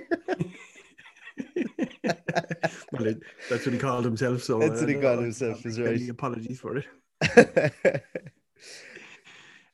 well, 2.92 3.06
it, 3.06 3.20
that's 3.48 3.64
what 3.66 3.72
he 3.72 3.78
called 3.78 4.04
himself. 4.04 4.42
So 4.42 4.58
That's 4.58 4.80
what 4.80 4.88
he 4.88 4.96
uh, 4.96 5.00
called 5.00 5.20
himself, 5.20 5.64
is 5.64 5.80
right. 5.80 6.08
Apologies 6.08 6.60
for 6.60 6.76
it. 6.78 8.02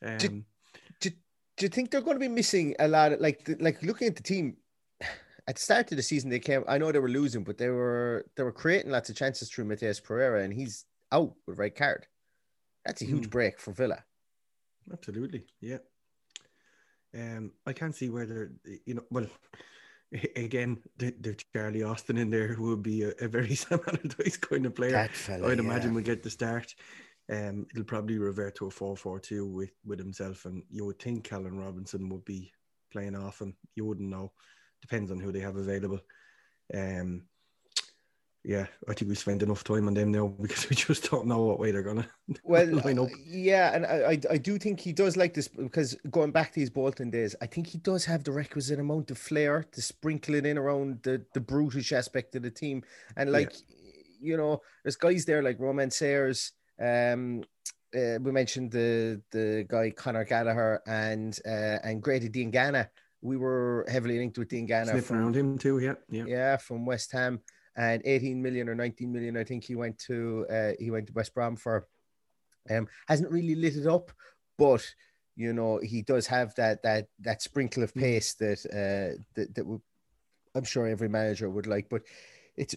Um, 0.04 0.44
do, 1.00 1.11
do 1.11 1.11
you 1.62 1.68
think 1.68 1.90
they're 1.90 2.02
going 2.02 2.16
to 2.16 2.20
be 2.20 2.28
missing 2.28 2.76
a 2.78 2.87
lot? 2.87 3.12
Of, 3.12 3.20
like, 3.20 3.44
the- 3.44 3.56
like 3.58 3.82
looking 3.82 4.08
at 4.08 4.14
the 4.14 4.23
team 4.23 4.58
at 5.48 5.56
the 5.56 5.60
start 5.60 5.90
of 5.92 5.96
the 5.96 6.02
season, 6.02 6.30
they 6.30 6.38
came. 6.38 6.64
I 6.68 6.78
know 6.78 6.90
they 6.90 6.98
were 6.98 7.08
losing, 7.08 7.44
but 7.44 7.58
they 7.58 7.68
were 7.68 8.26
they 8.36 8.42
were 8.42 8.52
creating 8.52 8.90
lots 8.90 9.10
of 9.10 9.16
chances 9.16 9.48
through 9.50 9.66
Matheus 9.66 10.02
Pereira, 10.02 10.42
and 10.42 10.52
he's 10.52 10.84
out 11.12 11.34
with 11.46 11.58
red 11.58 11.76
card. 11.76 12.06
That's 12.84 13.02
a 13.02 13.06
huge 13.06 13.24
Hmm. 13.24 13.30
break 13.30 13.60
for 13.60 13.72
Villa. 13.72 14.04
Absolutely, 14.92 15.46
yeah. 15.60 15.78
Um, 17.14 17.52
I 17.66 17.73
can't 17.73 17.94
see 17.94 18.10
where 18.10 18.26
they're, 18.26 18.52
you 18.84 18.94
know, 18.94 19.04
well, 19.10 19.26
again, 20.36 20.82
the, 20.99 21.36
Charlie 21.54 21.82
Austin 21.82 22.18
in 22.18 22.30
there 22.30 22.54
would 22.58 22.82
be 22.82 23.02
a, 23.02 23.12
a 23.21 23.28
very 23.28 23.54
Sam 23.54 23.80
Allardyce 23.86 24.36
kind 24.36 24.66
of 24.66 24.75
player. 24.75 24.92
That 24.92 25.12
fella, 25.12 25.49
I'd 25.49 25.58
yeah. 25.58 25.64
imagine 25.64 25.94
we 25.94 26.02
get 26.02 26.23
the 26.23 26.30
start. 26.30 26.75
Um, 27.30 27.66
it'll 27.73 27.84
probably 27.84 28.18
revert 28.18 28.54
to 28.56 28.66
a 28.66 28.71
4-4-2 28.71 29.52
with 29.52 29.73
with 29.84 29.99
himself, 29.99 30.44
and 30.44 30.62
you 30.71 30.84
would 30.84 30.99
think 31.00 31.25
Callum 31.25 31.58
Robinson 31.58 32.08
would 32.10 32.25
be 32.25 32.52
playing 32.92 33.16
off 33.16 33.40
him. 33.40 33.56
You 33.75 33.84
wouldn't 33.84 34.08
know. 34.08 34.32
Depends 34.82 35.10
on 35.10 35.19
who 35.21 35.32
they 35.32 35.41
have 35.41 35.56
available. 35.56 36.00
Um, 36.75 37.23
yeah, 38.45 38.67
I 38.89 38.95
think 38.95 39.08
we 39.08 39.17
spend 39.17 39.43
enough 39.43 39.65
time 39.65 39.89
on 39.89 39.95
them 39.95 40.12
now 40.12 40.28
because 40.41 40.69
we 40.71 40.76
just 40.76 41.10
don't 41.10 41.26
know 41.26 41.43
what 41.43 41.58
way 41.58 41.73
they're 41.73 41.82
gonna 41.82 42.08
Well, 42.45 42.67
line 42.84 42.99
up. 43.00 43.08
yeah, 43.25 43.75
and 43.75 43.84
I, 43.84 44.21
I 44.30 44.39
do 44.39 44.56
think 44.58 44.78
he 44.78 44.93
does 44.93 45.17
like 45.17 45.34
this 45.34 45.49
because 45.49 45.97
going 46.10 46.30
back 46.30 46.52
to 46.52 46.60
his 46.60 46.71
Bolton 46.71 47.10
days, 47.10 47.34
I 47.41 47.47
think 47.47 47.67
he 47.67 47.78
does 47.78 48.04
have 48.04 48.23
the 48.23 48.30
requisite 48.32 48.78
amount 48.78 49.10
of 49.10 49.19
flair 49.19 49.65
to 49.73 49.82
sprinkle 49.82 50.36
it 50.36 50.47
in 50.47 50.58
around 50.58 51.00
the 51.02 51.25
the 51.34 51.41
brutish 51.41 51.93
aspect 51.93 52.36
of 52.36 52.43
the 52.43 52.50
team, 52.50 52.84
and 53.17 53.28
Yeah. 53.30 53.39
like 53.39 53.52
you 54.21 54.36
know, 54.36 54.62
there's 54.82 54.97
guys 54.97 55.25
there 55.25 55.43
like 55.43 55.58
Romaine 55.60 55.91
Sawyers. 55.91 56.52
Um, 56.80 57.43
uh, 57.95 58.19
we 58.21 58.30
mentioned 58.32 58.71
the 58.71 59.21
the 59.32 59.65
guy 59.69 59.91
Conor 59.91 60.25
Gallagher 60.25 60.82
and 60.86 61.36
uh, 61.47 61.78
and 61.82 62.00
Grady 62.02 62.28
Diangana. 62.28 62.89
We 63.26 63.36
were 63.36 63.86
heavily 63.89 64.19
linked 64.19 64.39
with 64.39 64.49
Diangana 64.49 64.86
Sniffing 64.86 65.02
from 65.02 65.19
around 65.19 65.36
him 65.36 65.58
too. 65.58 65.78
Yeah, 65.78 65.95
yeah. 66.08 66.25
yeah, 66.26 66.56
from 66.56 66.86
West 66.86 67.12
Ham, 67.12 67.41
and 67.76 68.02
18 68.04 68.41
million 68.41 68.69
or 68.69 68.75
19 68.75 69.12
million, 69.12 69.36
I 69.36 69.45
think 69.45 69.65
he 69.65 69.75
went 69.75 69.99
to 70.06 70.47
uh, 70.50 70.73
he 70.78 70.91
went 70.91 71.08
to 71.08 71.12
West 71.12 71.34
Brom 71.34 71.56
for. 71.56 71.86
Um, 72.69 72.89
hasn't 73.06 73.30
really 73.30 73.54
lit 73.54 73.76
it 73.76 73.86
up, 73.86 74.10
but 74.58 74.84
you 75.36 75.52
know 75.52 75.78
he 75.78 76.02
does 76.02 76.26
have 76.26 76.54
that 76.56 76.82
that 76.82 77.06
that 77.21 77.43
sprinkle 77.43 77.84
of 77.84 77.95
pace 77.95 78.34
that 78.34 78.58
uh 78.67 79.23
that 79.34 79.54
that 79.54 79.67
would, 79.67 79.82
I'm 80.54 80.65
sure 80.65 80.89
every 80.89 81.08
manager 81.08 81.49
would 81.49 81.69
like. 81.69 81.89
But 81.89 82.02
it's 82.56 82.75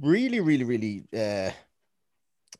really, 0.00 0.40
really, 0.40 0.64
really 0.64 1.04
uh 1.16 1.50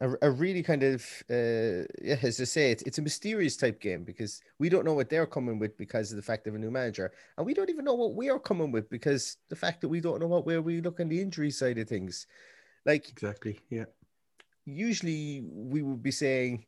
a, 0.01 0.13
a 0.23 0.31
really 0.31 0.63
kind 0.63 0.83
of 0.83 1.03
uh 1.31 1.85
yeah, 2.03 2.19
as 2.23 2.41
I 2.41 2.45
say, 2.45 2.71
it's 2.73 2.83
it's 2.83 2.99
a 2.99 3.03
mysterious 3.03 3.57
type 3.57 3.81
game 3.81 4.05
because 4.05 4.41
we 4.59 4.69
don't 4.69 4.85
know 4.85 4.95
what 4.95 5.09
they're 5.09 5.27
coming 5.27 5.59
with 5.59 5.77
because 5.77 6.11
of 6.13 6.17
the 6.17 6.23
fact 6.23 6.47
of 6.47 6.55
a 6.55 6.59
new 6.59 6.71
manager, 6.71 7.13
and 7.37 7.47
we 7.47 7.55
don't 7.55 7.71
even 7.71 7.85
know 7.85 7.95
what 7.95 8.15
we 8.15 8.31
are 8.31 8.39
coming 8.39 8.73
with 8.73 8.89
because 8.91 9.39
the 9.49 9.57
fact 9.57 9.81
that 9.81 9.89
we 9.89 10.01
don't 10.01 10.21
know 10.21 10.27
what 10.29 10.47
where 10.47 10.63
we 10.63 10.81
look 10.81 11.01
on 11.01 11.09
the 11.09 11.21
injury 11.21 11.51
side 11.51 11.79
of 11.79 11.89
things. 11.89 12.27
Like 12.85 13.09
Exactly. 13.09 13.61
Yeah. 13.71 13.87
usually 14.65 15.43
we 15.51 15.83
would 15.83 16.03
be 16.03 16.11
saying, 16.11 16.67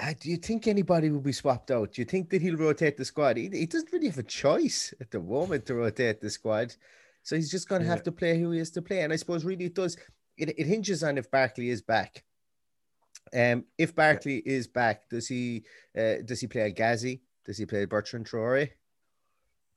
uh, 0.00 0.14
do 0.20 0.30
you 0.30 0.36
think 0.36 0.66
anybody 0.66 1.10
will 1.10 1.20
be 1.20 1.32
swapped 1.32 1.70
out? 1.70 1.92
Do 1.92 2.00
you 2.02 2.06
think 2.06 2.30
that 2.30 2.42
he'll 2.42 2.56
rotate 2.56 2.96
the 2.96 3.04
squad? 3.04 3.36
He, 3.36 3.48
he 3.52 3.66
doesn't 3.66 3.92
really 3.92 4.06
have 4.08 4.18
a 4.18 4.22
choice 4.22 4.94
at 5.00 5.10
the 5.10 5.20
moment 5.20 5.66
to 5.66 5.74
rotate 5.74 6.20
the 6.20 6.30
squad. 6.30 6.74
So 7.22 7.36
he's 7.36 7.50
just 7.50 7.68
going 7.68 7.82
to 7.82 7.88
have 7.88 8.02
to 8.04 8.12
play 8.12 8.38
who 8.40 8.50
he 8.52 8.58
has 8.58 8.70
to 8.72 8.82
play. 8.82 9.00
And 9.00 9.12
I 9.12 9.16
suppose 9.16 9.44
really 9.44 9.66
it 9.66 9.74
does, 9.74 9.96
it, 10.36 10.50
it 10.58 10.66
hinges 10.66 11.02
on 11.02 11.18
if 11.18 11.30
Barkley 11.30 11.70
is 11.70 11.82
back. 11.82 12.24
Um, 13.34 13.64
if 13.76 13.94
Barkley 13.94 14.38
is 14.38 14.66
back, 14.66 15.08
does 15.08 15.28
he 15.28 15.64
uh, 15.96 16.16
does 16.24 16.40
he 16.40 16.46
play 16.46 16.62
a 16.62 16.70
Ghazi? 16.70 17.22
Does 17.44 17.58
he 17.58 17.66
play 17.66 17.84
Bertrand 17.84 18.26
Traore? 18.26 18.70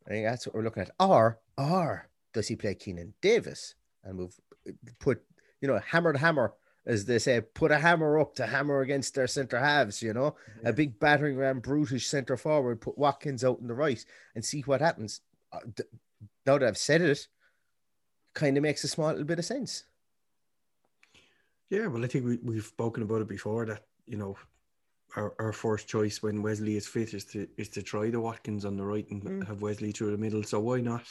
I 0.05 0.09
think 0.09 0.25
that's 0.25 0.47
what 0.47 0.55
we're 0.55 0.63
looking 0.63 0.83
at. 0.83 0.91
Or 0.99 1.39
or 1.57 2.09
does 2.33 2.47
he 2.47 2.55
play 2.55 2.75
Keinan 2.75 3.13
Davis 3.21 3.75
and 4.03 4.17
we've 4.17 4.35
put 4.99 5.21
you 5.61 5.67
know 5.67 5.79
hammer 5.79 6.13
to 6.13 6.19
hammer 6.19 6.53
as 6.85 7.05
they 7.05 7.19
say, 7.19 7.41
put 7.41 7.71
a 7.71 7.77
hammer 7.77 8.19
up 8.19 8.35
to 8.35 8.45
hammer 8.45 8.81
against 8.81 9.13
their 9.13 9.27
centre 9.27 9.59
halves, 9.59 10.01
you 10.01 10.13
know, 10.13 10.35
a 10.65 10.73
big 10.73 10.99
battering 10.99 11.37
ram, 11.37 11.59
brutish 11.59 12.07
centre 12.07 12.37
forward, 12.37 12.81
put 12.81 12.97
Watkins 12.97 13.43
out 13.43 13.59
in 13.59 13.67
the 13.67 13.73
right 13.73 14.03
and 14.33 14.43
see 14.43 14.61
what 14.61 14.81
happens. 14.81 15.21
Uh, 15.53 15.59
now 16.45 16.57
that 16.57 16.67
I've 16.67 16.77
said 16.77 17.01
it, 17.01 17.27
kind 18.33 18.57
of 18.57 18.63
makes 18.63 18.83
a 18.83 18.87
small 18.87 19.09
little 19.09 19.25
bit 19.25 19.39
of 19.39 19.45
sense. 19.45 19.83
Yeah, 21.71 21.87
well, 21.87 22.03
I 22.03 22.07
think 22.07 22.25
we, 22.25 22.37
we've 22.43 22.65
spoken 22.65 23.01
about 23.01 23.21
it 23.21 23.29
before 23.29 23.65
that, 23.65 23.85
you 24.05 24.17
know, 24.17 24.37
our, 25.15 25.33
our 25.39 25.53
first 25.53 25.87
choice 25.87 26.21
when 26.21 26.41
Wesley 26.41 26.75
is 26.75 26.85
fit 26.85 27.13
is 27.13 27.23
to 27.25 27.47
is 27.57 27.69
to 27.69 27.81
try 27.81 28.09
the 28.09 28.19
Watkins 28.19 28.65
on 28.65 28.75
the 28.75 28.83
right 28.83 29.09
and 29.09 29.23
Mm. 29.23 29.47
have 29.47 29.61
Wesley 29.61 29.91
through 29.91 30.11
the 30.11 30.17
middle. 30.17 30.43
So 30.43 30.59
why 30.59 30.81
not 30.81 31.03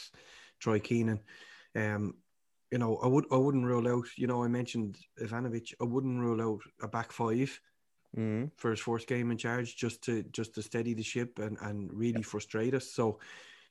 try 0.59 0.77
Keenan? 0.79 1.19
Um, 1.75 2.15
you 2.71 2.77
know, 2.77 2.97
I 2.97 3.07
would 3.07 3.25
I 3.31 3.37
wouldn't 3.37 3.65
rule 3.65 3.87
out, 3.87 4.05
you 4.17 4.27
know, 4.27 4.43
I 4.43 4.47
mentioned 4.47 4.97
Ivanovic, 5.19 5.73
I 5.81 5.83
wouldn't 5.83 6.19
rule 6.19 6.41
out 6.41 6.61
a 6.81 6.87
back 6.87 7.11
five 7.11 7.59
Mm. 8.17 8.51
for 8.57 8.71
his 8.71 8.81
first 8.81 9.07
game 9.07 9.31
in 9.31 9.37
charge 9.37 9.77
just 9.77 10.03
to 10.03 10.23
just 10.23 10.53
to 10.55 10.61
steady 10.61 10.93
the 10.93 11.01
ship 11.01 11.39
and, 11.39 11.57
and 11.61 11.91
really 11.93 12.21
frustrate 12.21 12.73
us. 12.73 12.91
So 12.91 13.19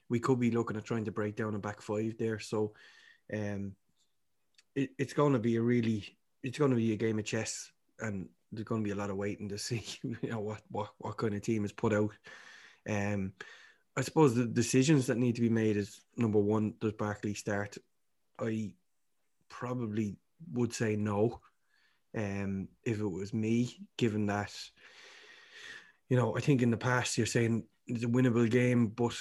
we 0.08 0.18
could 0.18 0.40
be 0.40 0.50
looking 0.50 0.76
at 0.76 0.84
trying 0.84 1.04
to 1.04 1.12
break 1.12 1.36
down 1.36 1.54
a 1.54 1.58
back 1.58 1.82
five 1.82 2.16
there. 2.18 2.38
So 2.40 2.72
um 3.32 3.76
it, 4.74 4.90
it's 4.98 5.12
going 5.12 5.34
to 5.34 5.38
be 5.38 5.56
a 5.56 5.60
really 5.60 6.16
it's 6.42 6.58
going 6.58 6.70
to 6.70 6.76
be 6.76 6.92
a 6.92 6.96
game 6.96 7.18
of 7.18 7.24
chess 7.24 7.70
and 8.00 8.28
there's 8.52 8.66
going 8.66 8.82
to 8.82 8.84
be 8.84 8.92
a 8.92 8.98
lot 8.98 9.10
of 9.10 9.16
waiting 9.16 9.48
to 9.48 9.58
see 9.68 9.84
you 10.02 10.16
know 10.30 10.40
what 10.40 10.60
what, 10.70 10.90
what 10.98 11.16
kind 11.16 11.34
of 11.34 11.42
team 11.42 11.64
is 11.64 11.72
put 11.72 11.92
out 11.92 12.12
um 12.88 13.32
i 13.96 14.00
suppose 14.00 14.34
the 14.34 14.46
decisions 14.46 15.06
that 15.06 15.18
need 15.18 15.34
to 15.34 15.40
be 15.40 15.50
made 15.50 15.76
is 15.76 16.00
number 16.16 16.38
one 16.38 16.74
does 16.80 16.92
barkley 16.92 17.34
start 17.34 17.76
i 18.40 18.72
probably 19.50 20.16
would 20.52 20.72
say 20.72 20.96
no. 20.96 21.40
Um, 22.16 22.68
if 22.84 22.98
it 22.98 23.06
was 23.06 23.34
me, 23.34 23.86
given 23.96 24.26
that, 24.26 24.52
you 26.08 26.16
know, 26.16 26.36
I 26.36 26.40
think 26.40 26.62
in 26.62 26.70
the 26.70 26.76
past 26.76 27.18
you're 27.18 27.26
saying 27.26 27.64
it's 27.86 28.04
a 28.04 28.08
winnable 28.08 28.50
game, 28.50 28.88
but 28.88 29.16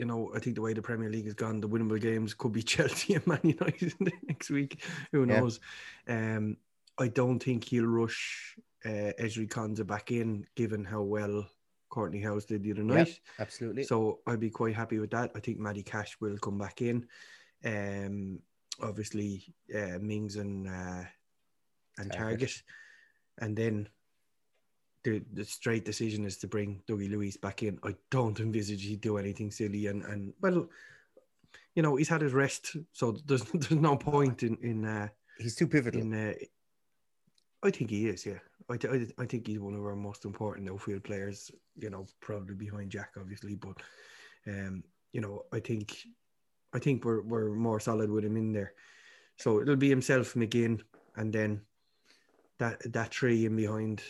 you 0.00 0.06
know, 0.06 0.32
I 0.34 0.38
think 0.38 0.56
the 0.56 0.62
way 0.62 0.72
the 0.72 0.80
Premier 0.80 1.10
League 1.10 1.26
has 1.26 1.34
gone, 1.34 1.60
the 1.60 1.68
winnable 1.68 2.00
games 2.00 2.32
could 2.32 2.52
be 2.52 2.62
Chelsea 2.72 3.14
and 3.14 3.26
Man 3.26 3.40
United 3.42 3.94
next 4.28 4.48
week. 4.48 4.82
Who 5.12 5.26
Yeah. 5.26 5.40
knows? 5.40 5.60
Um, 6.08 6.56
I 6.98 7.08
don't 7.08 7.38
think 7.38 7.64
he'll 7.64 7.84
rush 7.84 8.56
uh, 8.86 9.12
Ezri 9.20 9.46
Konsa 9.46 9.86
back 9.86 10.10
in, 10.10 10.46
given 10.56 10.84
how 10.84 11.02
well 11.02 11.46
Courtney 11.90 12.22
House 12.22 12.46
did 12.46 12.62
the 12.62 12.72
other 12.72 12.82
Yeah, 12.82 13.04
night. 13.04 13.20
absolutely. 13.38 13.82
So 13.82 14.20
I'd 14.26 14.40
be 14.40 14.48
quite 14.48 14.74
happy 14.74 14.98
with 14.98 15.10
that. 15.10 15.32
I 15.36 15.40
think 15.40 15.58
Matty 15.58 15.82
Cash 15.82 16.16
will 16.18 16.38
come 16.38 16.56
back 16.56 16.80
in. 16.80 17.06
Um, 17.62 18.38
obviously 18.82 19.54
uh, 19.74 19.98
Mings 20.00 20.36
and 20.36 20.66
uh, 20.66 21.04
and 21.98 22.10
Targett. 22.10 22.38
Targett, 22.38 22.62
and 23.38 23.54
then 23.54 23.86
the 25.04 25.22
the 25.32 25.44
straight 25.44 25.84
decision 25.84 26.24
is 26.24 26.36
to 26.38 26.46
bring 26.46 26.82
Dougie 26.88 27.10
Luiz 27.10 27.36
back 27.36 27.62
in. 27.62 27.78
I 27.82 27.94
don't 28.10 28.38
envisage 28.40 28.84
he'd 28.84 29.00
do 29.00 29.16
anything 29.18 29.50
silly, 29.50 29.86
and 29.86 30.04
and 30.04 30.32
well, 30.40 30.68
you 31.74 31.82
know 31.82 31.96
he's 31.96 32.08
had 32.08 32.20
his 32.22 32.32
rest, 32.32 32.76
so 32.92 33.12
there's 33.26 33.42
there's 33.54 33.70
no 33.70 33.96
point 33.96 34.42
in 34.42 34.56
in 34.62 34.84
uh, 34.84 35.08
He's 35.38 35.56
too 35.56 35.66
pivotal. 35.66 36.00
in. 36.00 36.12
Uh, 36.12 36.34
I 37.62 37.70
think 37.70 37.90
he 37.90 38.08
is, 38.08 38.24
yeah. 38.24 38.38
I, 38.70 38.74
I, 38.86 39.06
I 39.18 39.26
think 39.26 39.46
he's 39.46 39.58
one 39.58 39.74
of 39.74 39.84
our 39.84 39.96
most 39.96 40.24
important 40.24 40.68
outfield 40.70 41.04
players. 41.04 41.50
You 41.76 41.90
know, 41.90 42.06
probably 42.20 42.54
behind 42.54 42.90
Jack, 42.90 43.12
obviously, 43.18 43.54
but 43.54 43.76
um, 44.46 44.84
you 45.12 45.20
know, 45.20 45.44
I 45.52 45.60
think 45.60 45.96
I 46.72 46.78
think 46.78 47.04
we're 47.04 47.22
we're 47.22 47.54
more 47.54 47.80
solid 47.80 48.10
with 48.10 48.24
him 48.24 48.36
in 48.36 48.52
there. 48.52 48.74
So 49.36 49.60
it'll 49.60 49.76
be 49.76 49.88
himself, 49.88 50.34
McGinn, 50.34 50.80
and 51.16 51.32
then 51.32 51.62
that 52.58 52.80
that 52.92 53.10
tree 53.10 53.46
in 53.46 53.56
behind. 53.56 54.02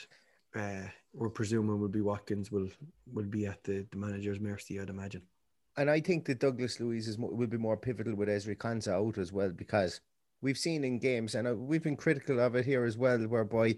Uh, 0.54 0.88
we're 1.12 1.30
presuming 1.30 1.80
will 1.80 1.88
be 1.88 2.00
Watkins. 2.00 2.50
Will 2.50 2.68
will 3.12 3.26
be 3.26 3.46
at 3.46 3.62
the, 3.64 3.86
the 3.90 3.96
manager's 3.96 4.40
mercy, 4.40 4.80
I'd 4.80 4.90
imagine. 4.90 5.22
and 5.76 5.90
I 5.90 6.00
think 6.00 6.24
that 6.26 6.40
Douglas 6.40 6.80
Luiz 6.80 7.08
is 7.08 7.18
will 7.18 7.46
be 7.46 7.56
more 7.56 7.76
pivotal 7.76 8.14
with 8.14 8.28
Ezri 8.28 8.56
Konsa 8.56 8.92
out 8.92 9.18
as 9.18 9.32
well 9.32 9.50
because 9.50 10.00
we've 10.42 10.58
seen 10.58 10.84
in 10.84 10.98
games 10.98 11.34
and 11.34 11.46
uh, 11.48 11.54
we've 11.54 11.82
been 11.82 11.96
critical 11.96 12.40
of 12.40 12.54
it 12.56 12.64
here 12.64 12.84
as 12.84 12.96
well, 12.96 13.18
whereby 13.28 13.76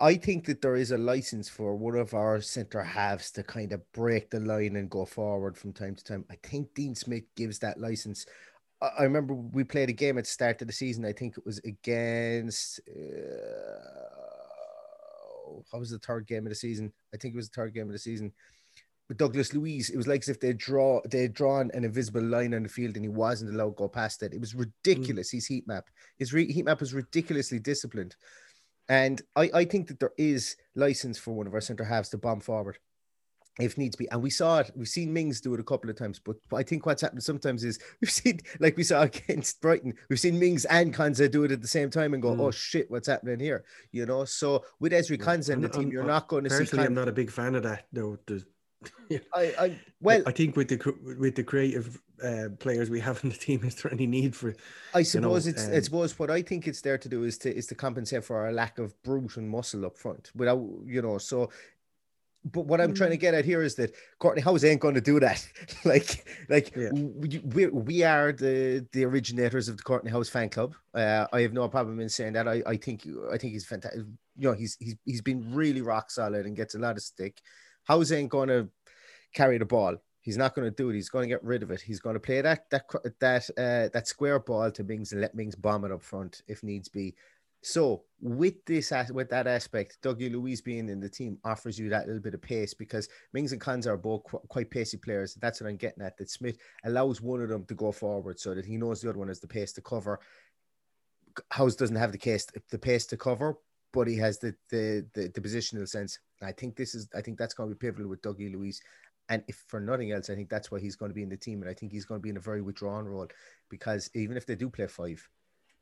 I 0.00 0.14
think 0.14 0.46
that 0.46 0.62
there 0.62 0.76
is 0.76 0.92
a 0.92 0.98
license 0.98 1.48
for 1.48 1.74
one 1.76 1.96
of 1.96 2.14
our 2.14 2.40
centre 2.40 2.82
halves 2.82 3.30
to 3.32 3.42
kind 3.42 3.72
of 3.72 3.82
break 3.92 4.30
the 4.30 4.40
line 4.40 4.76
and 4.76 4.88
go 4.88 5.04
forward 5.04 5.58
from 5.58 5.72
time 5.72 5.94
to 5.96 6.04
time. 6.04 6.24
I 6.30 6.36
think 6.42 6.72
Dean 6.74 6.94
Smith 6.94 7.24
gives 7.36 7.58
that 7.60 7.80
license. 7.80 8.24
I 8.80 8.90
I 9.00 9.02
remember 9.02 9.34
we 9.34 9.64
played 9.64 9.90
a 9.90 9.92
game 9.92 10.16
at 10.18 10.24
the 10.24 10.30
start 10.30 10.62
of 10.62 10.68
the 10.68 10.72
season. 10.72 11.04
I 11.04 11.12
think 11.12 11.36
it 11.36 11.44
was 11.44 11.58
against. 11.64 12.80
Uh, 12.88 14.27
how 15.72 15.78
was 15.78 15.90
the 15.90 15.98
third 15.98 16.26
game 16.26 16.46
of 16.46 16.50
the 16.50 16.54
season? 16.56 16.92
I 17.14 17.16
think 17.16 17.34
it 17.34 17.36
was 17.36 17.48
the 17.48 17.60
third 17.60 17.74
game 17.74 17.86
of 17.86 17.92
the 17.92 17.98
season 17.98 18.32
with 19.08 19.18
Douglas 19.18 19.54
Luiz, 19.54 19.88
it 19.88 19.96
was 19.96 20.06
like 20.06 20.20
as 20.20 20.28
if 20.28 20.38
they 20.38 20.52
draw 20.52 21.00
they 21.10 21.22
had 21.22 21.32
drawn 21.32 21.70
an 21.72 21.84
invisible 21.84 22.22
line 22.22 22.52
on 22.52 22.62
the 22.62 22.68
field 22.68 22.96
and 22.96 23.04
he 23.04 23.08
wasn't 23.08 23.52
allowed 23.52 23.70
to 23.70 23.76
go 23.76 23.88
past 23.88 24.22
it. 24.22 24.34
It 24.34 24.40
was 24.40 24.54
ridiculous. 24.54 25.30
His 25.30 25.46
heat 25.46 25.66
map, 25.66 25.88
his 26.18 26.32
re- 26.32 26.52
heat 26.52 26.66
map 26.66 26.80
was 26.80 26.92
ridiculously 26.94 27.58
disciplined, 27.58 28.16
and 28.88 29.22
I 29.34 29.50
I 29.54 29.64
think 29.64 29.88
that 29.88 29.98
there 29.98 30.12
is 30.18 30.56
license 30.74 31.18
for 31.18 31.34
one 31.34 31.46
of 31.46 31.54
our 31.54 31.60
centre 31.60 31.84
halves 31.84 32.10
to 32.10 32.18
bomb 32.18 32.40
forward. 32.40 32.78
If 33.58 33.76
needs 33.76 33.96
be, 33.96 34.08
and 34.10 34.22
we 34.22 34.30
saw 34.30 34.58
it, 34.60 34.70
we've 34.76 34.88
seen 34.88 35.12
Mings 35.12 35.40
do 35.40 35.52
it 35.54 35.60
a 35.60 35.64
couple 35.64 35.90
of 35.90 35.96
times, 35.96 36.18
but 36.18 36.36
I 36.54 36.62
think 36.62 36.86
what's 36.86 37.02
happened 37.02 37.22
sometimes 37.22 37.64
is 37.64 37.78
we've 38.00 38.10
seen, 38.10 38.40
like 38.60 38.76
we 38.76 38.84
saw 38.84 39.02
against 39.10 39.60
Brighton, 39.60 39.94
we've 40.08 40.20
seen 40.20 40.38
Mings 40.38 40.64
and 40.66 40.94
Konsa 40.94 41.30
do 41.30 41.44
it 41.44 41.50
at 41.52 41.60
the 41.62 41.68
same 41.68 41.90
time 41.90 42.14
and 42.14 42.22
go, 42.22 42.30
Mm. 42.34 42.40
"Oh 42.40 42.50
shit, 42.50 42.90
what's 42.90 43.08
happening 43.08 43.40
here?" 43.40 43.64
You 43.92 44.06
know. 44.06 44.24
So 44.24 44.64
with 44.80 44.92
Ezri 44.92 45.18
Konsa 45.18 45.50
in 45.50 45.60
the 45.60 45.68
I'm- 45.68 45.72
team, 45.72 45.82
I'm- 45.84 45.90
you're 45.92 46.04
not 46.04 46.28
going 46.28 46.44
to 46.44 46.50
see. 46.50 46.58
Personally, 46.58 46.86
I'm 46.86 46.94
not 46.94 47.08
a 47.08 47.12
big 47.12 47.30
fan 47.30 47.54
of 47.54 47.62
that. 47.64 47.86
though. 47.92 48.18
there's 48.26 48.44
I, 49.34 49.54
I 49.58 49.78
well, 50.00 50.22
I 50.26 50.30
think 50.30 50.56
with 50.56 50.68
the 50.68 50.94
with 51.18 51.34
the 51.34 51.42
creative 51.42 52.00
uh, 52.22 52.50
players 52.60 52.90
we 52.90 53.00
have 53.00 53.22
in 53.24 53.30
the 53.30 53.36
team, 53.36 53.64
is 53.64 53.74
there 53.74 53.92
any 53.92 54.06
need 54.06 54.36
for? 54.36 54.50
I 54.94 55.00
you 55.00 55.20
know, 55.20 55.34
suppose 55.34 55.46
it's 55.48 55.66
I 55.66 55.76
um, 55.78 55.82
suppose 55.82 56.16
what 56.18 56.30
I 56.30 56.42
think 56.42 56.68
it's 56.68 56.80
there 56.80 56.96
to 56.98 57.08
do 57.08 57.24
is 57.24 57.38
to 57.38 57.52
is 57.52 57.66
to 57.68 57.74
compensate 57.74 58.22
for 58.22 58.36
our 58.36 58.52
lack 58.52 58.78
of 58.78 58.94
brute 59.02 59.36
and 59.36 59.50
muscle 59.50 59.84
up 59.84 59.96
front 59.98 60.30
without 60.36 60.64
you 60.86 61.02
know 61.02 61.18
so 61.18 61.50
but 62.44 62.66
what 62.66 62.80
I'm 62.80 62.92
Mm. 62.92 62.96
trying 62.96 63.10
to 63.10 63.16
get 63.16 63.34
at 63.34 63.44
here 63.44 63.62
is 63.62 63.74
that 63.76 63.94
Courtney 64.18 64.42
House 64.42 64.64
ain't 64.64 64.80
going 64.80 64.94
to 64.94 65.00
do 65.00 65.20
that. 65.20 65.46
like, 65.84 66.24
like 66.48 66.74
Yeah. 66.76 66.90
we, 66.92 67.38
we 67.44 67.66
we 67.66 68.02
are 68.04 68.32
the 68.32 68.86
the 68.92 69.04
originators 69.04 69.68
of 69.68 69.76
the 69.76 69.82
Courtney 69.82 70.10
House 70.10 70.28
fan 70.28 70.48
club. 70.48 70.74
Uh, 70.94 71.26
I 71.32 71.40
have 71.42 71.52
no 71.52 71.68
problem 71.68 72.00
in 72.00 72.08
saying 72.08 72.34
that. 72.34 72.48
I, 72.48 72.62
I 72.66 72.76
think 72.76 73.06
I 73.32 73.38
think 73.38 73.52
he's 73.52 73.66
fantastic. 73.66 74.02
You 74.36 74.48
know, 74.50 74.54
he's 74.54 74.76
he's 74.80 74.96
he's 75.04 75.22
been 75.22 75.52
really 75.54 75.82
rock 75.82 76.10
solid 76.10 76.46
and 76.46 76.56
gets 76.56 76.74
a 76.74 76.78
lot 76.78 76.96
of 76.96 77.02
stick. 77.02 77.40
House 77.84 78.12
ain't 78.12 78.30
going 78.30 78.48
to 78.48 78.68
carry 79.34 79.58
the 79.58 79.64
ball. 79.64 79.96
He's 80.20 80.36
not 80.36 80.54
going 80.54 80.66
to 80.66 80.74
do 80.74 80.90
it. 80.90 80.94
He's 80.94 81.08
going 81.08 81.22
to 81.28 81.34
get 81.34 81.42
rid 81.42 81.62
of 81.62 81.70
it. 81.70 81.80
He's 81.80 82.00
going 82.00 82.14
to 82.14 82.20
play 82.20 82.40
that 82.42 82.68
that 82.70 82.84
that 83.20 83.50
uh, 83.58 83.88
that 83.92 84.06
square 84.06 84.38
ball 84.38 84.70
to 84.72 84.84
Mings 84.84 85.12
and 85.12 85.20
let 85.20 85.34
Mings 85.34 85.54
bomb 85.54 85.84
it 85.84 85.92
up 85.92 86.02
front 86.02 86.42
if 86.46 86.62
needs 86.62 86.88
be. 86.88 87.14
So 87.62 88.04
with 88.20 88.64
this 88.66 88.92
with 89.10 89.30
that 89.30 89.46
aspect, 89.46 89.98
Dougie 90.02 90.30
Luiz 90.30 90.60
being 90.60 90.88
in 90.88 91.00
the 91.00 91.08
team 91.08 91.38
offers 91.44 91.78
you 91.78 91.88
that 91.88 92.06
little 92.06 92.22
bit 92.22 92.34
of 92.34 92.42
pace 92.42 92.72
because 92.72 93.08
Mings 93.32 93.52
and 93.52 93.60
Konsa 93.60 93.88
are 93.88 93.96
both 93.96 94.22
qu- 94.24 94.40
quite 94.48 94.70
pacey 94.70 94.96
players. 94.96 95.34
That's 95.34 95.60
what 95.60 95.68
I'm 95.68 95.76
getting 95.76 96.04
at. 96.04 96.16
That 96.18 96.30
Smith 96.30 96.56
allows 96.84 97.20
one 97.20 97.42
of 97.42 97.48
them 97.48 97.64
to 97.66 97.74
go 97.74 97.90
forward 97.90 98.38
so 98.38 98.54
that 98.54 98.64
he 98.64 98.76
knows 98.76 99.00
the 99.00 99.08
other 99.08 99.18
one 99.18 99.28
has 99.28 99.40
the 99.40 99.48
pace 99.48 99.72
to 99.72 99.80
cover. 99.80 100.20
House 101.50 101.74
doesn't 101.74 101.96
have 101.96 102.12
the 102.12 102.18
case 102.18 102.46
the 102.70 102.78
pace 102.78 103.06
to 103.06 103.16
cover, 103.16 103.58
but 103.92 104.06
he 104.06 104.16
has 104.16 104.38
the 104.38 104.54
the 104.70 105.06
the, 105.14 105.28
the 105.34 105.40
positional 105.40 105.88
sense. 105.88 106.18
I 106.42 106.52
think 106.52 106.76
this 106.76 106.94
is 106.94 107.08
I 107.14 107.20
think 107.20 107.38
that's 107.38 107.54
going 107.54 107.70
to 107.70 107.74
be 107.74 107.86
pivotal 107.86 108.08
with 108.08 108.22
Dougie 108.22 108.52
Luiz. 108.52 108.80
And 109.30 109.42
if 109.46 109.64
for 109.68 109.78
nothing 109.78 110.12
else, 110.12 110.30
I 110.30 110.34
think 110.34 110.48
that's 110.48 110.70
why 110.70 110.80
he's 110.80 110.96
going 110.96 111.10
to 111.10 111.14
be 111.14 111.22
in 111.22 111.28
the 111.28 111.36
team. 111.36 111.60
And 111.60 111.70
I 111.70 111.74
think 111.74 111.92
he's 111.92 112.06
going 112.06 112.18
to 112.18 112.22
be 112.22 112.30
in 112.30 112.38
a 112.38 112.40
very 112.40 112.62
withdrawn 112.62 113.04
role 113.04 113.28
because 113.68 114.10
even 114.14 114.36
if 114.38 114.46
they 114.46 114.54
do 114.54 114.70
play 114.70 114.86
five, 114.86 115.28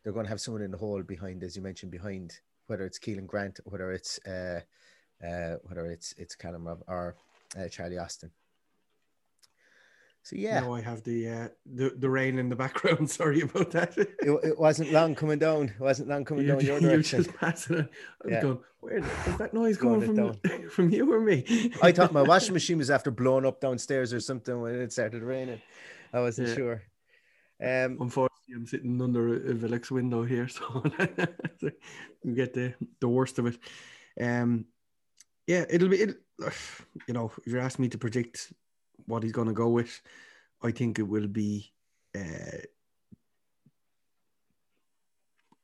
they're 0.06 0.12
going 0.12 0.24
to 0.24 0.30
have 0.30 0.40
someone 0.40 0.62
in 0.62 0.70
the 0.70 0.76
hole 0.78 1.02
behind, 1.02 1.42
as 1.42 1.56
you 1.56 1.62
mentioned, 1.62 1.90
behind 1.90 2.38
whether 2.68 2.84
it's 2.86 2.96
Karlan 2.96 3.26
Grant, 3.26 3.58
whether 3.64 3.90
it's 3.90 4.20
uh, 4.24 4.60
uh, 5.20 5.56
whether 5.64 5.84
it's 5.86 6.14
it's 6.16 6.36
Callum 6.36 6.68
Rob 6.68 6.84
or 6.86 7.16
uh, 7.58 7.66
Charlie 7.68 7.98
Austin. 7.98 8.30
So 10.22 10.36
yeah, 10.36 10.60
Now 10.60 10.74
I 10.74 10.80
have 10.80 11.02
the 11.02 11.28
uh, 11.28 11.48
the 11.74 11.90
the 11.98 12.08
rain 12.08 12.38
in 12.38 12.48
the 12.48 12.54
background. 12.54 13.10
Sorry 13.20 13.40
about 13.40 13.72
that. 13.72 13.98
it, 13.98 14.08
it 14.44 14.56
wasn't 14.56 14.92
long 14.92 15.16
coming 15.16 15.40
down. 15.40 15.70
It 15.70 15.80
wasn't 15.80 16.08
long 16.08 16.24
coming 16.24 16.46
You're, 16.46 16.54
down 16.56 16.64
your 16.66 16.78
you're 16.80 16.90
direction. 16.92 17.24
just 17.24 17.36
passing 17.36 17.78
it. 17.78 17.90
I'm 18.24 18.30
Yeah. 18.30 18.40
going, 18.42 18.58
where 18.78 18.98
is 18.98 19.36
that 19.38 19.54
noise 19.54 19.76
coming 19.76 20.02
from? 20.14 20.68
From 20.70 20.90
you 20.90 21.12
or 21.12 21.20
me? 21.20 21.72
I 21.82 21.90
thought 21.90 22.12
my 22.12 22.22
washing 22.22 22.52
machine 22.54 22.78
was 22.78 22.90
after 22.92 23.10
blowing 23.10 23.44
up 23.44 23.60
downstairs 23.60 24.12
or 24.12 24.20
something 24.20 24.60
when 24.60 24.76
it 24.76 24.92
started 24.92 25.24
raining. 25.24 25.60
I 26.12 26.20
wasn't 26.20 26.46
Yeah. 26.48 26.54
sure. 26.54 26.82
Um, 27.62 27.98
Unfortunately, 28.00 28.54
I'm 28.54 28.66
sitting 28.66 29.00
under 29.00 29.34
a, 29.34 29.54
Velux 29.54 29.90
window 29.90 30.22
here, 30.24 30.46
so 30.48 30.82
you 32.22 32.34
get 32.34 32.52
the 32.52 32.74
the 33.00 33.08
worst 33.08 33.38
of 33.38 33.46
it. 33.46 33.58
Um, 34.20 34.66
yeah, 35.46 35.64
it'll 35.70 35.88
be. 35.88 35.96
It, 35.96 36.16
you 37.08 37.14
know, 37.14 37.32
if 37.44 37.52
you're 37.52 37.60
asking 37.60 37.84
me 37.84 37.88
to 37.90 37.98
predict 37.98 38.52
what 39.06 39.22
he's 39.22 39.32
going 39.32 39.48
to 39.48 39.54
go 39.54 39.68
with, 39.68 40.00
I 40.62 40.70
think 40.70 40.98
it 40.98 41.08
will 41.08 41.28
be. 41.28 41.72
Uh, 42.14 42.62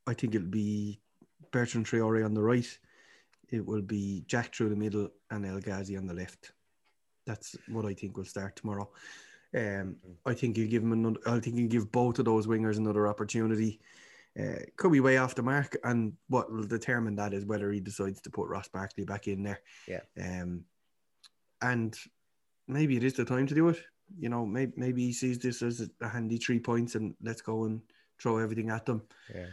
I 0.06 0.14
think 0.14 0.34
it'll 0.34 0.48
be 0.48 1.00
Bertrand 1.50 1.86
Traore 1.86 2.24
on 2.24 2.34
the 2.34 2.42
right. 2.42 2.66
It 3.50 3.64
will 3.64 3.82
be 3.82 4.24
Jack 4.26 4.54
through 4.54 4.70
the 4.70 4.76
middle 4.76 5.10
and 5.30 5.44
El 5.44 5.60
Ghazi 5.60 5.96
on 5.96 6.06
the 6.06 6.14
left. 6.14 6.52
That's 7.26 7.54
what 7.68 7.84
I 7.84 7.94
think 7.94 8.16
will 8.16 8.24
start 8.24 8.56
tomorrow. 8.56 8.90
Um, 9.56 9.96
I 10.24 10.34
think 10.34 10.56
he'll 10.56 10.70
give 10.70 10.82
him 10.82 10.92
another. 10.92 11.18
I 11.26 11.38
think 11.40 11.56
he'll 11.56 11.68
give 11.68 11.92
both 11.92 12.18
of 12.18 12.24
those 12.24 12.46
wingers 12.46 12.78
another 12.78 13.06
opportunity. 13.06 13.80
Uh, 14.38 14.60
could 14.76 14.92
be 14.92 15.00
way 15.00 15.18
off 15.18 15.34
the 15.34 15.42
mark, 15.42 15.76
and 15.84 16.14
what 16.28 16.50
will 16.50 16.64
determine 16.64 17.16
that 17.16 17.34
is 17.34 17.44
whether 17.44 17.70
he 17.70 17.80
decides 17.80 18.20
to 18.22 18.30
put 18.30 18.48
Ross 18.48 18.68
Barkley 18.68 19.04
back 19.04 19.28
in 19.28 19.42
there. 19.42 19.60
Yeah. 19.86 20.00
Um, 20.18 20.64
and 21.60 21.94
maybe 22.66 22.96
it 22.96 23.04
is 23.04 23.12
the 23.12 23.26
time 23.26 23.46
to 23.46 23.54
do 23.54 23.68
it. 23.68 23.78
You 24.18 24.30
know, 24.30 24.46
maybe 24.46 24.72
maybe 24.76 25.04
he 25.04 25.12
sees 25.12 25.38
this 25.38 25.60
as 25.62 25.88
a 26.00 26.08
handy 26.08 26.38
three 26.38 26.60
points, 26.60 26.94
and 26.94 27.14
let's 27.22 27.42
go 27.42 27.64
and 27.64 27.82
throw 28.18 28.38
everything 28.38 28.70
at 28.70 28.86
them. 28.86 29.02
yeah. 29.34 29.46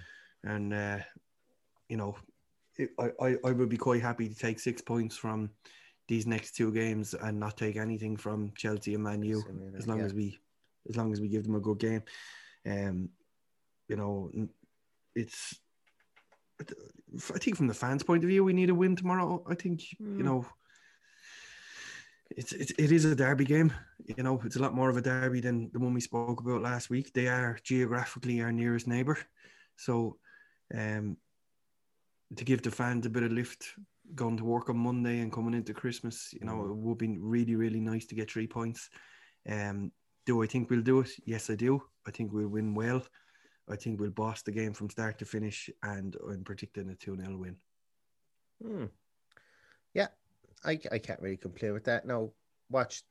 And 0.45 0.73
uh, 0.73 0.99
you 1.89 1.97
know, 1.97 2.15
I, 2.97 3.11
I 3.21 3.37
I 3.43 3.51
would 3.51 3.69
be 3.69 3.77
quite 3.77 4.01
happy 4.01 4.29
to 4.29 4.35
take 4.35 4.59
six 4.59 4.81
points 4.81 5.17
from 5.17 5.49
these 6.09 6.27
next 6.27 6.57
two 6.57 6.71
games 6.73 7.13
and 7.13 7.39
not 7.39 7.55
take 7.55 7.77
anything 7.77 8.17
from 8.17 8.51
Chelsea 8.57 8.95
and 8.95 9.03
Man 9.03 9.23
U 9.23 9.35
Chelsea 9.35 9.49
and 9.49 9.59
Man 9.59 9.71
U, 9.73 9.77
as 9.79 9.87
long 9.87 9.99
yeah. 9.99 10.05
as 10.05 10.13
we 10.13 10.37
as 10.89 10.97
long 10.97 11.13
as 11.13 11.21
we 11.21 11.29
give 11.29 11.43
them 11.45 11.55
a 11.55 11.65
good 11.67 11.79
game. 11.79 12.03
Um, 12.65 13.09
you 13.87 13.95
know, 13.95 14.29
it's. 15.15 15.57
I 17.35 17.39
think 17.39 17.55
from 17.55 17.67
the 17.67 17.73
fans' 17.73 18.03
point 18.03 18.23
of 18.23 18.29
view, 18.29 18.43
we 18.43 18.53
need 18.53 18.69
a 18.69 18.75
win 18.75 18.95
tomorrow. 18.95 19.43
I 19.47 19.55
think 19.55 19.79
Mm. 20.01 20.17
you 20.17 20.23
know. 20.23 20.45
It's, 22.37 22.53
it's 22.53 22.73
it 22.77 22.91
is 22.91 23.05
a 23.05 23.15
derby 23.15 23.45
game, 23.45 23.73
you 24.17 24.23
know. 24.23 24.39
It's 24.45 24.55
a 24.55 24.61
lot 24.61 24.75
more 24.75 24.89
of 24.89 24.97
a 24.97 25.01
derby 25.01 25.41
than 25.41 25.71
the 25.73 25.79
one 25.79 25.93
we 25.95 26.01
spoke 26.01 26.41
about 26.41 26.61
last 26.61 26.89
week. 26.89 27.11
They 27.11 27.27
are 27.27 27.57
geographically 27.63 28.41
our 28.41 28.51
nearest 28.51 28.87
neighbour, 28.87 29.17
so 29.75 30.17
Um, 30.73 31.17
to 32.35 32.45
give 32.45 32.61
the 32.61 32.71
fans 32.71 33.05
a 33.05 33.09
bit 33.09 33.23
of 33.23 33.31
lift 33.31 33.73
going 34.15 34.37
to 34.37 34.43
work 34.43 34.69
on 34.69 34.77
Monday 34.77 35.19
and 35.19 35.31
coming 35.31 35.53
into 35.53 35.73
Christmas, 35.73 36.33
you 36.33 36.45
know, 36.45 36.65
it 36.65 36.75
would 36.75 36.97
be 36.97 37.17
really, 37.17 37.55
really 37.55 37.79
nice 37.79 38.05
to 38.07 38.15
get 38.15 38.31
three 38.31 38.47
points. 38.47 38.89
Um, 39.47 39.91
do 40.25 40.43
I 40.43 40.47
think 40.47 40.69
we'll 40.69 40.81
do 40.81 40.99
it? 40.99 41.09
Yes, 41.25 41.49
I 41.49 41.55
do. 41.55 41.81
I 42.07 42.11
think 42.11 42.31
we'll 42.31 42.47
win 42.47 42.73
well. 42.73 43.03
I 43.69 43.75
think 43.75 43.99
we'll 43.99 44.09
boss 44.09 44.41
the 44.41 44.51
game 44.51 44.73
from 44.73 44.89
start 44.89 45.19
to 45.19 45.25
finish, 45.25 45.69
and 45.83 46.15
I'm 46.27 46.43
predicting 46.43 46.89
a 46.89 46.95
2 46.95 47.17
0 47.17 47.37
win. 47.37 47.55
Hmm. 48.63 48.85
Yeah, 49.93 50.07
I, 50.63 50.79
I 50.91 50.97
can't 50.97 51.21
really 51.21 51.37
complain 51.37 51.73
with 51.73 51.85
that. 51.85 52.05
Now, 52.05 52.31
watch 52.69 53.03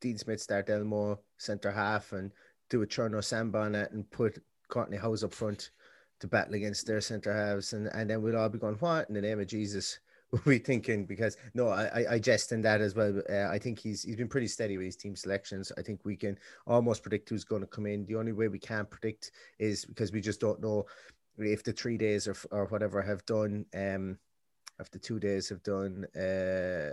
Dean 0.00 0.18
Smith 0.18 0.40
start 0.40 0.68
Elmo 0.68 1.20
centre 1.38 1.72
half 1.72 2.12
and 2.12 2.32
do 2.70 2.82
a 2.82 2.86
Cherno 2.86 3.22
Samba 3.22 3.58
on 3.60 3.74
it 3.74 3.92
and 3.92 4.10
put 4.10 4.42
Courtney 4.68 4.96
House 4.96 5.22
up 5.22 5.32
front 5.32 5.70
to 6.20 6.26
battle 6.26 6.54
against 6.54 6.86
their 6.86 7.00
centre 7.00 7.32
halves. 7.32 7.72
And, 7.72 7.88
and 7.88 8.10
then 8.10 8.22
we'll 8.22 8.36
all 8.36 8.48
be 8.48 8.58
going, 8.58 8.76
What 8.76 9.08
in 9.08 9.14
the 9.14 9.20
name 9.20 9.40
of 9.40 9.46
Jesus? 9.46 9.98
we 10.44 10.58
thinking 10.58 11.04
because 11.06 11.36
no, 11.54 11.68
I 11.68 12.04
I 12.12 12.18
jest 12.18 12.52
in 12.52 12.62
that 12.62 12.80
as 12.80 12.94
well. 12.94 13.22
Uh, 13.30 13.48
I 13.48 13.58
think 13.58 13.78
he's 13.78 14.02
he's 14.02 14.16
been 14.16 14.28
pretty 14.28 14.48
steady 14.48 14.76
with 14.76 14.86
his 14.86 14.96
team 14.96 15.16
selections. 15.16 15.72
I 15.78 15.82
think 15.82 16.00
we 16.04 16.16
can 16.16 16.38
almost 16.66 17.02
predict 17.02 17.28
who's 17.28 17.44
going 17.44 17.62
to 17.62 17.68
come 17.68 17.86
in. 17.86 18.06
The 18.06 18.16
only 18.16 18.32
way 18.32 18.48
we 18.48 18.58
can't 18.58 18.90
predict 18.90 19.32
is 19.58 19.84
because 19.84 20.12
we 20.12 20.20
just 20.20 20.40
don't 20.40 20.60
know 20.60 20.86
if 21.38 21.62
the 21.62 21.72
three 21.72 21.98
days 21.98 22.26
or 22.26 22.36
or 22.50 22.66
whatever 22.66 23.02
have 23.02 23.24
done. 23.26 23.66
Um, 23.74 24.18
if 24.80 24.90
the 24.90 24.98
two 24.98 25.20
days 25.20 25.48
have 25.48 25.62
done. 25.62 26.04
Uh, 26.16 26.90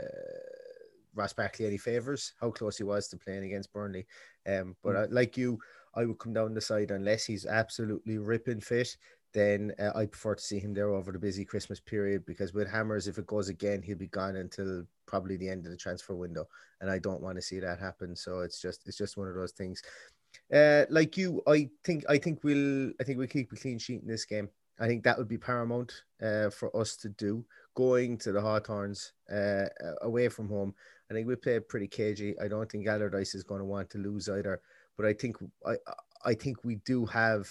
Ross 1.14 1.34
Barkley 1.34 1.66
any 1.66 1.78
favors, 1.78 2.34
how 2.40 2.52
close 2.52 2.78
he 2.78 2.84
was 2.84 3.10
to 3.10 3.18
playing 3.18 3.44
against 3.44 3.74
Burnley. 3.74 4.08
Um, 4.48 4.78
but 4.82 4.96
mm. 4.96 5.02
I, 5.02 5.06
like 5.12 5.36
you, 5.36 5.60
I 5.94 6.06
would 6.06 6.20
come 6.20 6.34
down 6.34 6.54
the 6.54 6.62
side 6.62 6.92
unless 6.92 7.26
he's 7.26 7.46
absolutely 7.46 8.18
ripping 8.18 8.62
fit 8.62 8.96
then 9.34 9.74
uh, 9.80 9.92
I 9.96 10.06
prefer 10.06 10.36
to 10.36 10.44
see 10.44 10.60
him 10.60 10.74
there 10.74 10.90
over 10.90 11.12
the 11.12 11.20
busy 11.20 11.46
Christmas 11.46 11.80
period 11.80 12.26
because 12.26 12.54
with 12.54 12.70
Hammers, 12.70 13.08
if 13.08 13.18
it 13.18 13.28
goes 13.28 13.50
again, 13.50 13.82
he'll 13.82 13.98
be 13.98 14.08
gone 14.08 14.36
until 14.36 14.84
probably 15.06 15.38
the 15.38 15.50
end 15.50 15.66
of 15.66 15.72
the 15.72 15.78
transfer 15.78 16.16
window, 16.16 16.48
and 16.82 16.90
I 16.90 17.00
don't 17.00 17.22
want 17.22 17.38
to 17.38 17.42
see 17.42 17.60
that 17.60 17.80
happen. 17.80 18.16
So 18.16 18.42
it's 18.42 18.62
just 18.62 18.88
it's 18.88 18.98
just 18.98 19.18
one 19.18 19.28
of 19.28 19.36
those 19.36 19.52
things. 19.52 19.82
Uh, 20.54 20.86
like 20.90 21.18
you, 21.18 21.42
I 21.48 21.70
think 21.84 22.04
I 22.10 22.18
think 22.18 22.44
we'll 22.44 22.92
I 23.00 23.04
think 23.04 23.18
we'll 23.18 23.28
keep 23.28 23.52
a 23.52 23.56
clean 23.56 23.80
sheet 23.80 24.02
in 24.02 24.08
this 24.08 24.26
game. 24.26 24.50
I 24.80 24.88
think 24.88 25.04
that 25.04 25.18
would 25.18 25.28
be 25.28 25.38
paramount 25.38 25.94
uh, 26.22 26.50
for 26.50 26.76
us 26.76 26.96
to 26.98 27.10
do. 27.10 27.46
Going 27.76 28.18
to 28.20 28.32
the 28.32 28.42
Hawthorns 28.42 29.14
uh, 29.32 29.66
away 30.02 30.28
from 30.28 30.50
home, 30.50 30.74
I 31.10 31.14
think 31.14 31.28
we 31.28 31.36
play 31.36 31.60
pretty 31.60 31.88
cagey. 31.88 32.36
I 32.40 32.48
don't 32.48 32.70
think 32.70 32.88
Allardyce 32.88 33.36
is 33.36 33.44
going 33.44 33.60
to 33.60 33.66
want 33.66 33.90
to 33.92 33.98
lose 33.98 34.28
either, 34.28 34.62
but 34.98 35.06
I 35.06 35.14
think 35.14 35.38
I 35.66 35.76
I 36.26 36.34
think 36.34 36.64
we 36.64 36.76
do 36.76 37.06
have 37.06 37.48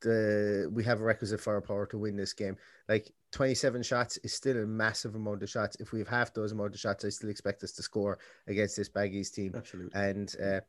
the 0.00 0.70
we 0.72 0.84
have 0.84 1.00
a 1.00 1.04
requisite 1.04 1.40
firepower 1.40 1.86
to 1.86 1.98
win 1.98 2.16
this 2.16 2.32
game. 2.32 2.56
Like 2.88 3.12
27 3.32 3.82
shots 3.82 4.16
is 4.18 4.32
still 4.32 4.56
a 4.56 4.66
massive 4.66 5.14
amount 5.14 5.42
of 5.42 5.50
shots. 5.50 5.76
If 5.80 5.92
we 5.92 5.98
have 6.00 6.08
half 6.08 6.34
those 6.34 6.52
amount 6.52 6.74
of 6.74 6.80
shots, 6.80 7.04
I 7.04 7.08
still 7.08 7.30
expect 7.30 7.62
us 7.62 7.72
to 7.72 7.82
score 7.82 8.18
against 8.46 8.76
this 8.76 8.88
Baggies 8.88 9.32
team. 9.32 9.52
Absolutely. 9.56 10.00
And 10.00 10.34
uh, 10.42 10.60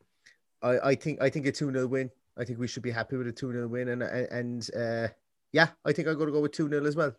I, 0.62 0.90
I 0.90 0.96
think 0.96 1.22
I 1.22 1.30
think 1.30 1.46
a 1.46 1.52
2 1.52 1.72
0 1.72 1.88
win. 1.88 2.12
I 2.38 2.44
think 2.44 2.60
we 2.60 2.68
should 2.68 2.84
be 2.84 2.92
happy 2.92 3.18
with 3.18 3.28
a 3.28 3.32
2 3.32 3.52
0 3.52 3.68
win. 3.68 3.90
And 3.90 4.04
and 4.04 4.70
uh, 4.76 5.08
yeah, 5.52 5.70
I 5.86 5.94
think 5.94 6.08
I'm 6.08 6.16
going 6.16 6.28
to 6.28 6.34
go 6.34 6.42
with 6.42 6.54
2 6.54 6.70
0 6.70 6.86
as 6.86 6.96
well. 6.96 7.14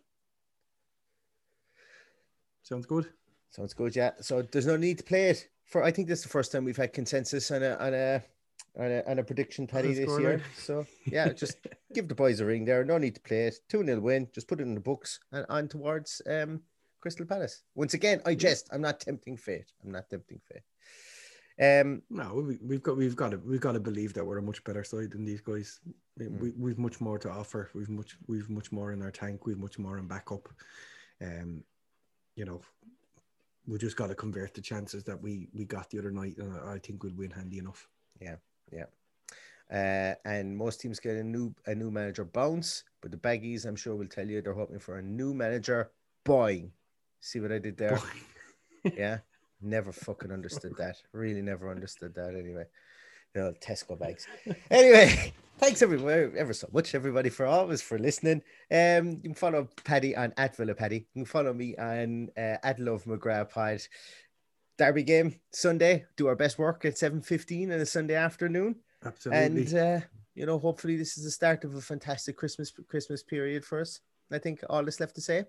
Sounds 2.62 2.86
good. 2.86 3.08
Sounds 3.50 3.72
good, 3.72 3.96
yeah. 3.96 4.10
So 4.20 4.42
there's 4.42 4.66
no 4.66 4.76
need 4.76 4.98
to 4.98 5.04
play 5.04 5.30
it 5.30 5.48
for. 5.64 5.82
I 5.82 5.90
think 5.90 6.06
this 6.06 6.18
is 6.18 6.24
the 6.24 6.30
first 6.30 6.52
time 6.52 6.64
we've 6.64 6.76
had 6.76 6.92
consensus 6.92 7.50
on 7.50 7.62
a 7.62 7.74
on 7.76 7.94
a 7.94 8.22
and 8.78 8.92
a, 8.92 9.08
and 9.08 9.20
a 9.20 9.24
prediction 9.24 9.66
Paddy 9.66 9.92
this 9.92 10.18
year. 10.18 10.42
So 10.56 10.86
yeah, 11.04 11.32
just 11.32 11.58
give 11.94 12.08
the 12.08 12.14
boys 12.14 12.40
a 12.40 12.46
ring 12.46 12.64
there. 12.64 12.84
No 12.84 12.98
need 12.98 13.16
to 13.16 13.20
play 13.20 13.48
it. 13.48 13.56
2 13.68 13.84
0 13.84 14.00
win. 14.00 14.28
Just 14.32 14.48
put 14.48 14.60
it 14.60 14.64
in 14.64 14.74
the 14.74 14.80
books 14.80 15.20
and 15.32 15.44
on 15.48 15.68
towards 15.68 16.22
um, 16.30 16.60
Crystal 17.00 17.26
Palace. 17.26 17.62
Once 17.74 17.94
again, 17.94 18.20
I 18.24 18.34
jest. 18.34 18.68
I'm 18.72 18.80
not 18.80 19.00
tempting 19.00 19.36
fate. 19.36 19.72
I'm 19.84 19.92
not 19.92 20.08
tempting 20.08 20.40
fate. 20.50 20.62
Um, 21.60 22.02
no, 22.08 22.56
we, 22.62 22.76
have 22.76 22.82
got 22.84 22.96
we've 22.96 23.16
got 23.16 23.32
to 23.32 23.38
we've 23.38 23.60
got 23.60 23.72
to 23.72 23.80
believe 23.80 24.14
that 24.14 24.24
we're 24.24 24.38
a 24.38 24.42
much 24.42 24.62
better 24.62 24.84
side 24.84 25.10
than 25.10 25.24
these 25.24 25.40
guys. 25.40 25.80
We, 26.16 26.26
mm. 26.26 26.40
we, 26.40 26.50
we've 26.56 26.78
much 26.78 27.00
more 27.00 27.18
to 27.18 27.30
offer. 27.30 27.68
We've 27.74 27.88
much 27.88 28.16
we've 28.28 28.48
much 28.48 28.70
more 28.70 28.92
in 28.92 29.02
our 29.02 29.10
tank. 29.10 29.44
We've 29.44 29.58
much 29.58 29.78
more 29.78 29.98
in 29.98 30.06
backup. 30.06 30.48
Um, 31.20 31.64
you 32.36 32.44
know, 32.44 32.60
we 33.66 33.76
just 33.78 33.96
got 33.96 34.06
to 34.06 34.14
convert 34.14 34.54
the 34.54 34.60
chances 34.60 35.02
that 35.04 35.20
we 35.20 35.48
we 35.52 35.64
got 35.64 35.90
the 35.90 35.98
other 35.98 36.12
night, 36.12 36.36
and 36.38 36.56
I 36.60 36.78
think 36.78 37.02
we'll 37.02 37.16
win 37.16 37.30
handy 37.30 37.58
enough. 37.58 37.88
Yeah, 38.20 38.36
yeah. 38.72 38.84
Uh, 39.70 40.14
and 40.24 40.56
most 40.56 40.80
teams 40.80 40.98
get 40.98 41.16
a 41.16 41.22
new 41.22 41.54
a 41.66 41.74
new 41.74 41.90
manager 41.90 42.24
bounce, 42.24 42.84
but 43.02 43.10
the 43.10 43.16
baggies, 43.18 43.66
I'm 43.66 43.76
sure, 43.76 43.96
will 43.96 44.06
tell 44.06 44.26
you 44.26 44.40
they're 44.40 44.54
hoping 44.54 44.78
for 44.78 44.98
a 44.98 45.02
new 45.02 45.34
manager 45.34 45.90
boing. 46.24 46.70
See 47.20 47.40
what 47.40 47.52
I 47.52 47.58
did 47.58 47.76
there? 47.76 48.00
yeah, 48.96 49.18
never 49.60 49.92
fucking 49.92 50.32
understood 50.32 50.72
that. 50.78 50.96
Really, 51.12 51.42
never 51.42 51.70
understood 51.70 52.14
that. 52.14 52.34
Anyway, 52.34 52.64
you 53.34 53.40
know, 53.42 53.52
Tesco 53.60 53.98
bags. 53.98 54.26
anyway, 54.70 55.34
thanks 55.58 55.82
everybody 55.82 56.30
ever 56.38 56.54
so 56.54 56.68
much, 56.72 56.94
everybody, 56.94 57.28
for 57.28 57.44
always 57.44 57.82
for 57.82 57.98
listening. 57.98 58.42
Um, 58.70 59.10
you 59.10 59.20
can 59.22 59.34
follow 59.34 59.68
Paddy 59.84 60.16
on 60.16 60.32
at 60.38 60.56
Villa 60.56 60.74
Paddy. 60.74 61.06
You 61.14 61.24
can 61.24 61.26
follow 61.26 61.52
me 61.52 61.76
on 61.76 62.30
uh, 62.38 62.56
at 62.62 62.78
Love 62.78 63.04
McGrath 63.04 63.50
Pod. 63.50 63.80
Derby 64.78 65.02
game 65.02 65.34
Sunday. 65.50 66.06
Do 66.16 66.28
our 66.28 66.36
best 66.36 66.58
work 66.58 66.84
at 66.84 66.96
seven 66.96 67.20
fifteen 67.20 67.72
on 67.72 67.80
a 67.80 67.86
Sunday 67.86 68.14
afternoon. 68.14 68.76
Absolutely. 69.04 69.44
And 69.44 69.74
uh, 69.74 70.00
you 70.34 70.46
know, 70.46 70.58
hopefully, 70.58 70.96
this 70.96 71.18
is 71.18 71.24
the 71.24 71.30
start 71.30 71.64
of 71.64 71.74
a 71.74 71.80
fantastic 71.80 72.36
Christmas 72.36 72.72
Christmas 72.88 73.22
period 73.22 73.64
for 73.64 73.80
us. 73.80 74.00
I 74.30 74.38
think 74.38 74.62
all 74.70 74.84
that's 74.84 75.00
left 75.00 75.14
to 75.16 75.20
say 75.20 75.44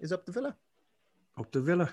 is 0.00 0.12
up 0.12 0.26
the 0.26 0.32
Villa. 0.32 0.56
Up 1.38 1.52
the 1.52 1.60
Villa. 1.60 1.92